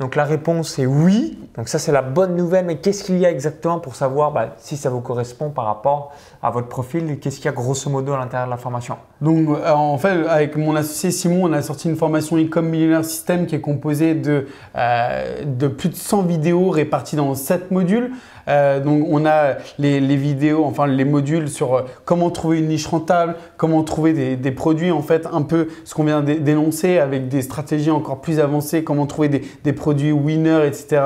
Donc 0.00 0.16
la 0.16 0.24
réponse 0.24 0.78
est 0.78 0.86
oui. 0.86 1.38
Donc 1.56 1.68
ça 1.68 1.78
c'est 1.78 1.92
la 1.92 2.00
bonne 2.00 2.34
nouvelle. 2.34 2.64
Mais 2.64 2.76
qu'est-ce 2.76 3.04
qu'il 3.04 3.18
y 3.18 3.26
a 3.26 3.30
exactement 3.30 3.78
pour 3.80 3.94
savoir 3.94 4.32
bah, 4.32 4.54
si 4.56 4.78
ça 4.78 4.88
vous 4.88 5.02
correspond 5.02 5.50
par 5.50 5.66
rapport 5.66 6.12
à 6.42 6.50
votre 6.50 6.68
profil 6.68 7.10
et 7.10 7.18
qu'est-ce 7.18 7.36
qu'il 7.36 7.44
y 7.44 7.48
a 7.48 7.52
grosso 7.52 7.90
modo 7.90 8.14
à 8.14 8.18
l'intérieur 8.18 8.46
de 8.46 8.50
la 8.50 8.56
formation? 8.56 8.96
Donc 9.20 9.50
euh, 9.50 9.70
en 9.70 9.98
fait 9.98 10.26
avec 10.26 10.56
mon 10.56 10.74
associé 10.74 11.10
Simon 11.10 11.44
on 11.44 11.52
a 11.52 11.60
sorti 11.60 11.90
une 11.90 11.96
formation 11.96 12.38
e-com 12.38 13.02
System 13.02 13.46
qui 13.46 13.54
est 13.54 13.60
composée 13.60 14.14
de, 14.14 14.46
euh, 14.74 15.44
de 15.44 15.68
plus 15.68 15.90
de 15.90 15.96
100 15.96 16.22
vidéos 16.22 16.70
réparties 16.70 17.16
dans 17.16 17.34
7 17.34 17.70
modules. 17.70 18.12
Euh, 18.50 18.80
donc 18.80 19.06
on 19.08 19.24
a 19.26 19.56
les, 19.78 20.00
vidéos, 20.16 20.64
enfin 20.64 20.86
les 20.86 21.04
modules 21.04 21.48
sur 21.48 21.74
euh, 21.74 21.82
comment 22.04 22.30
trouver 22.30 22.58
une 22.58 22.68
niche 22.68 22.86
rentable, 22.86 23.36
comment 23.56 23.82
trouver 23.84 24.36
des, 24.36 24.50
produits 24.50 24.90
en 24.90 25.02
fait 25.02 25.28
un 25.32 25.42
peu 25.42 25.68
ce 25.84 25.94
qu'on 25.94 26.04
vient 26.04 26.22
d'énoncer 26.22 26.98
avec 26.98 27.28
des 27.28 27.42
stratégies 27.42 27.90
encore 27.90 28.20
plus 28.20 28.40
avancées, 28.40 28.82
comment 28.82 29.06
trouver 29.06 29.28
des, 29.62 29.72
produits 29.72 30.10
winners, 30.10 30.66
etc. 30.66 31.02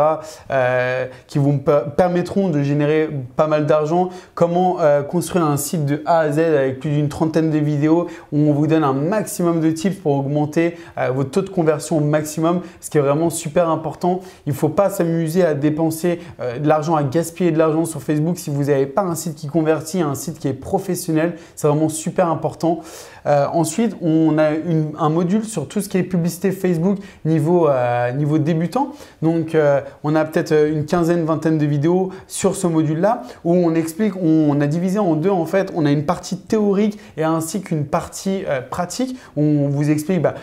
Euh, 0.50 1.06
qui 1.26 1.38
vous 1.38 1.58
permettront 1.96 2.48
de 2.48 2.62
générer 2.62 3.10
pas 3.36 3.46
mal 3.46 3.66
d'argent, 3.66 4.08
comment 4.34 4.78
construire 5.08 5.44
un 5.44 5.56
site 5.56 5.84
de 5.84 6.02
A 6.06 6.20
à 6.20 6.32
Z 6.32 6.38
avec 6.38 6.80
plus 6.80 6.90
d'une 6.90 7.08
trentaine 7.08 7.50
de 7.50 7.58
vidéos 7.58 8.06
où 8.32 8.38
on 8.38 8.52
vous 8.52 8.66
donne 8.66 8.84
un 8.84 8.94
maximum 8.94 9.60
de 9.60 9.70
tips 9.70 9.96
pour 9.96 10.12
augmenter 10.12 10.76
votre 11.12 11.30
taux 11.30 11.42
de 11.42 11.50
conversion 11.50 11.98
au 11.98 12.00
maximum, 12.00 12.62
ce 12.80 12.88
qui 12.88 12.98
est 12.98 13.02
vraiment 13.02 13.30
super 13.30 13.68
important. 13.68 14.20
Il 14.46 14.52
ne 14.52 14.56
faut 14.56 14.68
pas 14.68 14.88
s'amuser 14.88 15.44
à 15.44 15.54
dépenser 15.54 16.20
de 16.40 16.66
l'argent 16.66 16.96
à 16.96 17.02
gaspiller 17.02 17.33
de 17.40 17.58
l'argent 17.58 17.84
sur 17.84 18.02
Facebook 18.02 18.38
si 18.38 18.50
vous 18.50 18.64
n'avez 18.64 18.86
pas 18.86 19.02
un 19.02 19.14
site 19.14 19.34
qui 19.34 19.48
convertit, 19.48 20.00
un 20.00 20.14
site 20.14 20.38
qui 20.38 20.48
est 20.48 20.54
professionnel. 20.54 21.36
C'est 21.56 21.68
vraiment 21.68 21.88
super 21.88 22.28
important. 22.28 22.82
Euh, 23.26 23.46
ensuite, 23.52 23.96
on 24.02 24.36
a 24.38 24.50
un 24.98 25.08
module 25.08 25.44
sur 25.44 25.66
tout 25.66 25.80
ce 25.80 25.88
qui 25.88 25.98
est 25.98 26.02
publicité 26.02 26.52
Facebook 26.52 26.98
niveau, 27.24 27.68
euh, 27.68 28.12
niveau 28.12 28.38
débutant. 28.38 28.92
Donc, 29.22 29.54
euh, 29.54 29.80
on 30.02 30.14
a 30.14 30.24
peut-être 30.24 30.52
une 30.68 30.84
quinzaine, 30.84 31.24
vingtaine 31.24 31.58
de 31.58 31.66
vidéos 31.66 32.10
sur 32.26 32.54
ce 32.54 32.66
module-là 32.66 33.22
où 33.44 33.54
on 33.54 33.74
explique, 33.74 34.14
on, 34.16 34.60
a 34.60 34.66
divisé 34.66 34.98
en 34.98 35.14
deux 35.14 35.30
en 35.30 35.46
fait. 35.46 35.72
On 35.74 35.86
a 35.86 35.90
une 35.90 36.04
partie 36.04 36.36
théorique 36.36 36.98
et 37.16 37.24
ainsi 37.24 37.60
qu'une 37.62 37.86
partie 37.86 38.44
pratique 38.70 39.18
où 39.36 39.42
on 39.42 39.68
vous 39.68 39.90
explique 39.90 40.22
bah, 40.22 40.34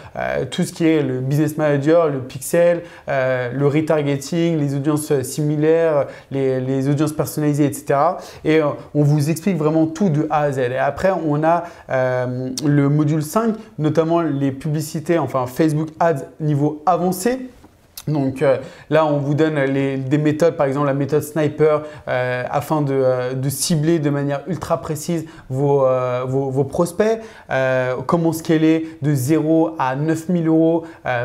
tout 0.50 0.64
ce 0.64 0.74
qui 0.74 0.86
est 0.86 1.02
le 1.02 1.22
business 1.22 1.58
manager, 1.58 2.10
le 2.10 2.20
pixel, 2.20 2.84
le 3.08 3.66
retargeting, 3.66 4.58
les 4.58 4.76
audiences 4.76 5.22
similaires, 5.22 6.08
les 6.30 6.81
audiences 6.90 7.14
personnalisées, 7.14 7.66
etc. 7.66 8.00
Et 8.46 8.62
on 8.94 9.04
vous 9.04 9.30
explique 9.30 9.58
vraiment 9.58 9.88
tout 9.88 10.10
de 10.10 10.28
A 10.30 10.42
à 10.42 10.52
Z. 10.52 10.60
Et 10.60 10.78
après, 10.78 11.12
on 11.12 11.44
a 11.44 11.64
le 11.90 12.90
module 12.90 13.24
5, 13.24 13.56
notamment 13.80 14.22
les 14.22 14.52
publicités, 14.52 15.18
enfin 15.18 15.46
Facebook 15.48 15.90
Ads 16.00 16.24
niveau 16.40 16.82
avancé. 16.86 17.50
Donc 18.08 18.41
euh, 18.41 18.58
là, 18.89 19.05
on 19.05 19.17
vous 19.17 19.36
donne 19.36 19.55
des 19.65 20.17
méthodes, 20.17 20.55
par 20.55 20.65
exemple 20.65 20.88
la 20.88 20.93
méthode 20.93 21.22
sniper, 21.22 21.84
euh, 22.08 22.43
afin 22.50 22.84
euh, 22.89 23.34
de, 23.34 23.50
cibler 23.50 24.00
de 24.00 24.10
manière 24.10 24.41
ultra 24.48 24.81
précise 24.81 25.25
vos, 25.50 25.86
vos, 26.25 26.63
prospects. 26.63 27.20
comment 28.08 28.34
scaler 28.34 28.98
de 29.01 29.13
0 29.13 29.75
à 29.77 29.96
9000 29.96 30.48
euros 30.48 30.84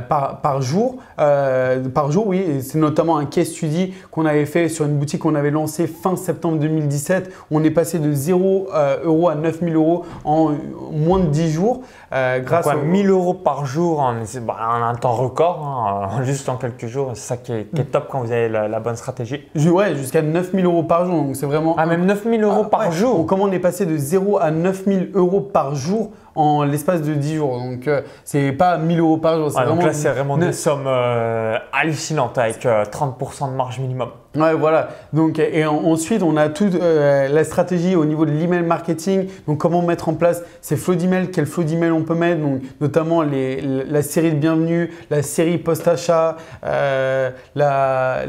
par, 0.08 0.40
par, 0.40 0.60
jour. 0.60 0.96
par 1.16 2.10
jour, 2.10 2.26
oui. 2.26 2.60
C'est 2.62 2.78
notamment 2.78 3.16
un 3.16 3.26
case 3.26 3.48
study 3.48 3.94
qu'on 4.10 4.26
avait 4.26 4.46
fait 4.46 4.68
sur 4.68 4.84
une 4.84 4.98
boutique 4.98 5.22
qu'on 5.22 5.34
avait 5.34 5.50
lancée 5.50 5.86
fin 5.86 6.16
septembre 6.16 6.58
2017. 6.58 7.32
On 7.50 7.62
est 7.64 7.70
passé 7.70 7.98
de 7.98 8.12
0 8.12 8.68
euros 9.04 9.28
à 9.28 9.34
9000 9.34 9.74
euros 9.74 10.04
en 10.24 10.52
moins 10.92 11.20
de 11.20 11.26
10 11.26 11.50
jours. 11.50 11.82
grâce 12.10 12.66
à 12.66 12.74
1000 12.74 13.08
euros 13.08 13.34
par 13.34 13.66
jour 13.66 14.00
en, 14.00 14.14
bah, 14.42 14.56
un 14.60 14.94
temps 14.94 15.14
record, 15.14 15.64
hein, 15.64 16.22
juste 16.22 16.48
en 16.48 16.56
quelques 16.68 16.92
jours. 16.92 17.12
C'est 17.14 17.28
ça 17.28 17.36
qui 17.36 17.52
est, 17.52 17.72
mm. 17.72 17.84
top 17.86 18.08
quand 18.10 18.20
vous 18.20 18.32
avez 18.32 18.48
la, 18.48 18.80
bonne 18.80 18.96
stratégie. 18.96 19.44
Ouais, 19.54 19.94
jusqu'à 19.94 20.22
9000 20.22 20.64
euros 20.64 20.82
par 20.82 21.06
jour. 21.06 21.22
Donc 21.22 21.36
c'est 21.36 21.46
vraiment. 21.46 21.74
Ah, 21.78 21.86
même 21.86 22.06
9000 22.06 22.42
euros 22.42 22.62
ah, 22.64 22.70
par 22.70 22.92
jour. 22.92 23.26
comment 23.26 23.44
on 23.44 23.52
est 23.52 23.58
passé 23.58 23.86
de 23.86 23.96
0 23.96 24.38
à 24.38 24.50
9000 24.50 25.10
euros 25.14 25.40
par 25.40 25.74
jour 25.74 26.10
en 26.36 26.64
l'espace 26.64 27.02
de 27.02 27.14
10 27.14 27.36
jours. 27.36 27.58
Donc, 27.58 27.88
euh, 27.88 28.02
c'est 28.24 28.52
pas 28.52 28.76
1000 28.76 29.00
euros 29.00 29.16
par 29.16 29.36
jour. 29.36 29.50
Donc 29.66 29.82
là, 29.82 29.92
c'est 29.92 30.10
vraiment 30.10 30.36
des 30.38 30.52
sommes 30.52 30.86
euh, 30.86 31.56
hallucinantes 31.72 32.38
avec 32.38 32.64
30% 32.64 32.66
euh, 32.66 33.46
de 33.48 33.56
marge 33.56 33.80
minimum. 33.80 34.10
Ouais, 34.36 34.52
voilà. 34.52 34.88
Donc, 35.14 35.38
et 35.38 35.64
ensuite, 35.64 36.22
on 36.22 36.36
a 36.36 36.50
toute 36.50 36.74
la 36.74 37.42
stratégie 37.42 37.96
au 37.96 38.04
niveau 38.04 38.26
de 38.26 38.32
l'email 38.32 38.62
marketing. 38.62 39.28
Donc, 39.48 39.56
comment 39.56 39.80
mettre 39.80 40.10
en 40.10 40.14
place 40.14 40.42
ces 40.60 40.76
flots 40.76 40.94
d'email, 40.94 41.30
quel 41.30 41.46
flow 41.46 41.64
d'email 41.64 41.90
on 41.90 42.02
peut 42.02 42.14
mettre. 42.14 42.42
Donc, 42.42 42.60
notamment 42.82 43.22
les, 43.22 43.62
la 43.62 44.02
série 44.02 44.32
de 44.32 44.36
bienvenue, 44.36 44.90
la 45.08 45.22
série 45.22 45.56
post-achat. 45.56 46.36
la, 46.62 48.24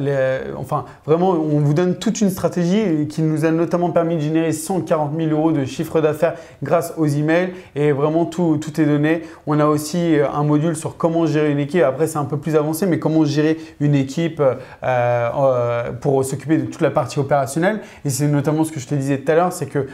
enfin, 0.55 0.85
vraiment, 1.05 1.31
on 1.31 1.59
vous 1.59 1.73
donne 1.73 1.97
toute 1.97 2.21
une 2.21 2.29
stratégie 2.29 3.07
qui 3.09 3.21
nous 3.21 3.43
a 3.43 3.51
notamment 3.51 3.91
permis 3.91 4.15
de 4.15 4.21
générer 4.21 4.53
140 4.53 5.11
000 5.13 5.31
euros 5.31 5.51
de 5.51 5.65
chiffre 5.65 5.99
d'affaires 5.99 6.35
grâce 6.63 6.93
aux 6.95 7.05
emails. 7.05 7.49
Et 7.75 7.91
vraiment 7.97 8.25
tout, 8.25 8.57
tout 8.57 8.79
est 8.79 8.85
donné. 8.85 9.23
On 9.45 9.59
a 9.59 9.65
aussi 9.65 10.15
euh, 10.15 10.27
un 10.31 10.43
module 10.43 10.75
sur 10.75 10.97
comment 10.97 11.25
gérer 11.25 11.51
une 11.51 11.59
équipe. 11.59 11.83
Après, 11.83 12.07
c'est 12.07 12.17
un 12.17 12.25
peu 12.25 12.37
plus 12.37 12.55
avancé, 12.55 12.85
mais 12.85 12.99
comment 12.99 13.25
gérer 13.25 13.57
une 13.79 13.95
équipe 13.95 14.39
euh, 14.39 14.55
euh, 14.83 15.91
pour 15.93 16.23
s'occuper 16.23 16.57
de 16.57 16.65
toute 16.65 16.81
la 16.81 16.91
partie 16.91 17.19
opérationnelle. 17.19 17.81
Et 18.05 18.09
c'est 18.09 18.27
notamment 18.27 18.63
ce 18.63 18.71
que 18.71 18.79
je 18.79 18.87
te 18.87 18.95
disais 18.95 19.17
tout 19.17 19.31
à 19.31 19.35
l'heure, 19.35 19.51
c'est 19.51 19.65
que 19.65 19.87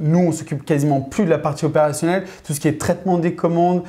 nous, 0.00 0.18
on 0.18 0.32
s'occupe 0.32 0.64
quasiment 0.64 1.00
plus 1.00 1.24
de 1.24 1.30
la 1.30 1.38
partie 1.38 1.64
opérationnelle. 1.64 2.24
Tout 2.44 2.54
ce 2.54 2.60
qui 2.60 2.68
est 2.68 2.80
traitement 2.80 3.18
des 3.18 3.34
commandes, 3.34 3.82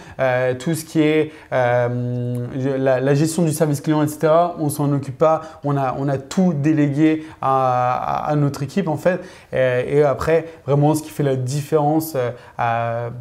tout 0.60 0.76
ce 0.76 0.86
qui 0.86 1.02
est 1.02 1.32
la, 1.52 3.14
gestion 3.14 3.44
du 3.44 3.52
service 3.52 3.82
client, 3.82 4.04
etc. 4.04 4.32
On 4.60 4.70
s'en 4.70 4.92
occupe 4.92 5.18
pas. 5.18 5.42
On 5.64 5.78
a, 5.78 5.96
on 5.98 6.08
a 6.08 6.18
tout 6.18 6.54
délégué 6.54 7.26
à, 7.42 8.34
notre 8.36 8.64
équipe 8.64 8.88
en 8.88 8.98
fait. 8.98 9.22
Et, 9.54 10.04
après, 10.04 10.46
vraiment, 10.66 10.96
ce 10.96 11.04
qui 11.04 11.10
fait 11.10 11.24
la 11.24 11.36
différence 11.36 12.16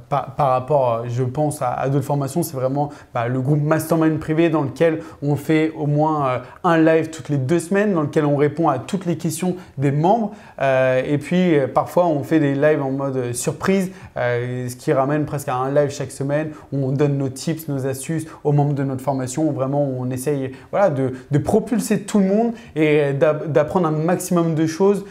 par, 0.08 0.34
rapport, 0.36 1.04
je 1.08 1.22
pense, 1.22 1.60
à, 1.62 1.88
d'autres 1.88 2.04
formations, 2.04 2.42
c'est 2.42 2.56
vraiment 2.56 2.90
bah, 3.14 3.28
le 3.28 3.40
groupe 3.40 3.62
Mastermind 3.62 4.18
privé 4.18 4.48
dans 4.48 4.62
lequel 4.62 5.00
on 5.22 5.36
fait 5.36 5.72
au 5.76 5.86
moins 5.86 6.28
euh, 6.28 6.38
un 6.64 6.78
live 6.78 7.10
toutes 7.10 7.28
les 7.28 7.36
deux 7.36 7.58
semaines, 7.58 7.94
dans 7.94 8.02
lequel 8.02 8.24
on 8.24 8.36
répond 8.36 8.68
à 8.68 8.78
toutes 8.78 9.06
les 9.06 9.16
questions 9.16 9.56
des 9.76 9.92
membres. 9.92 10.32
Euh, 10.60 11.02
et 11.04 11.18
puis, 11.18 11.56
euh, 11.56 11.66
parfois, 11.68 12.06
on 12.06 12.22
fait 12.22 12.40
des 12.40 12.54
lives 12.54 12.82
en 12.82 12.90
mode 12.90 13.32
surprise, 13.34 13.90
ce 14.16 14.74
qui 14.76 14.92
ramène 14.92 15.24
presque 15.24 15.48
à 15.48 15.54
un 15.54 15.72
live 15.72 15.90
chaque 15.90 16.10
semaine 16.10 16.50
on 16.72 16.92
donne 16.92 17.18
nos 17.18 17.28
tips, 17.28 17.68
nos 17.68 17.86
astuces 17.86 18.26
aux 18.44 18.52
membres 18.52 18.74
de 18.74 18.84
notre 18.84 19.02
formation. 19.02 19.50
vraiment, 19.52 19.82
on 19.82 20.10
essaye 20.10 20.52
voilà, 20.70 20.90
de, 20.90 21.38
propulser 21.38 22.02
tout 22.02 22.18
le 22.18 22.26
monde 22.26 22.52
et 22.74 23.12
d'apprendre 23.12 23.88
un 23.88 23.92
maximum 23.92 24.54
de 24.54 24.66
choses 24.66 25.04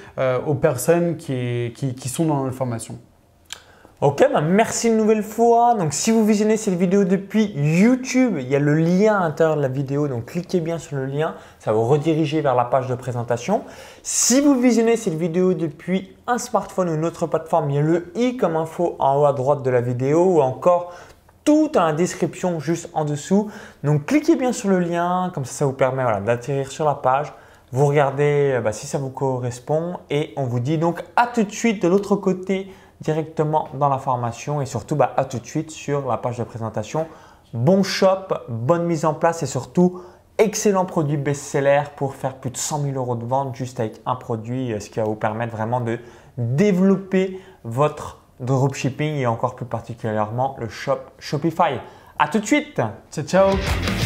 aux 0.46 0.56
personnes 0.56 1.18
qui, 1.18 1.74
qui 1.74 2.10
sont 2.10 2.26
dans 2.26 2.44
notre 2.44 2.56
formation. 2.56 2.98
Ok, 4.00 4.24
bah 4.32 4.42
merci 4.42 4.90
une 4.90 4.98
nouvelle 4.98 5.24
fois. 5.24 5.74
Donc 5.74 5.92
si 5.92 6.12
vous 6.12 6.24
visionnez 6.24 6.56
cette 6.56 6.76
vidéo 6.76 7.04
depuis 7.04 7.52
YouTube, 7.56 8.38
il 8.40 8.48
y 8.48 8.56
a 8.56 8.60
le 8.60 8.76
lien 8.76 9.18
à 9.18 9.22
l'intérieur 9.22 9.58
de 9.58 9.62
la 9.64 9.70
vidéo. 9.70 10.08
Donc 10.08 10.26
cliquez 10.26 10.60
bien 10.60 10.78
sur 10.78 10.98
le 10.98 11.08
lien, 11.08 11.34
ça 11.58 11.72
va 11.72 11.78
vous 11.80 11.88
rediriger 11.88 12.42
vers 12.42 12.54
la 12.54 12.66
page 12.66 12.86
de 12.86 12.94
présentation. 12.94 13.64
Si 14.04 14.40
vous 14.40 14.54
visionnez 14.54 14.98
cette 14.98 15.16
vidéo 15.16 15.56
depuis 15.56 16.16
un 16.28 16.38
smartphone 16.38 16.90
ou 16.90 16.94
une 16.94 17.06
autre 17.06 17.26
plateforme, 17.26 17.72
il 17.72 17.76
y 17.78 17.80
a 17.80 17.82
le 17.82 18.12
i 18.14 18.38
comme 18.38 18.56
info 18.56 18.98
en 19.00 19.20
haut 19.20 19.26
à 19.26 19.34
droite 19.34 19.64
de 19.64 19.72
la 19.72 19.82
vidéo 19.82 20.26
ou 20.26 20.42
encore 20.42 20.94
tout 21.44 21.72
dans 21.74 21.88
la 21.88 21.94
description 21.94 22.60
juste 22.60 22.92
en 22.94 23.04
dessous. 23.04 23.50
Donc 23.84 24.06
cliquez 24.06 24.36
bien 24.36 24.54
sur 24.54 24.70
le 24.70 24.78
lien, 24.78 25.32
comme 25.34 25.46
ça 25.46 25.54
ça 25.54 25.66
vous 25.66 25.74
permet 25.74 26.04
d'atterrir 26.24 26.70
sur 26.70 26.86
la 26.86 26.94
page. 26.94 27.34
Vous 27.72 27.88
regardez 27.88 28.60
bah, 28.64 28.74
si 28.74 28.86
ça 28.86 29.00
vous 29.00 29.10
correspond 29.10 29.98
et 30.12 30.34
on 30.38 30.44
vous 30.44 30.60
dit 30.60 30.78
donc 30.78 31.04
à 31.16 31.26
tout 31.26 31.42
de 31.42 31.52
suite 31.52 31.82
de 31.82 31.88
l'autre 31.88 32.16
côté 32.16 32.72
directement 33.02 33.70
dans 33.74 33.90
la 33.90 33.98
formation 33.98 34.62
et 34.62 34.66
surtout 34.66 34.96
bah, 34.96 35.14
à 35.18 35.26
tout 35.26 35.40
de 35.40 35.46
suite 35.46 35.72
sur 35.72 36.08
la 36.08 36.18
page 36.18 36.38
de 36.38 36.44
présentation. 36.44 37.08
Bon 37.54 37.84
shop, 37.84 38.28
bonne 38.50 38.86
mise 38.86 39.06
en 39.06 39.14
place 39.14 39.44
et 39.44 39.46
surtout 39.46 40.02
excellent 40.38 40.86
produit 40.86 41.18
best-seller 41.18 41.84
pour 41.96 42.16
faire 42.16 42.36
plus 42.36 42.52
de 42.52 42.58
100 42.58 42.82
000 42.82 42.96
euros 42.96 43.16
de 43.16 43.26
vente 43.26 43.56
juste 43.56 43.80
avec 43.80 44.02
un 44.06 44.16
produit, 44.16 44.74
euh, 44.74 44.80
ce 44.80 44.90
qui 44.90 45.00
va 45.00 45.06
vous 45.06 45.16
permettre 45.16 45.56
vraiment 45.56 45.82
de 45.82 46.00
développer 46.38 47.42
votre 47.64 48.20
dropshipping 48.40 49.16
et 49.16 49.26
encore 49.26 49.56
plus 49.56 49.66
particulièrement 49.66 50.56
le 50.60 50.70
shop 50.70 51.00
Shopify. 51.18 51.80
À 52.20 52.28
tout 52.28 52.40
de 52.40 52.46
suite 52.46 52.82
Ciao 53.12 53.26
ciao 53.26 53.97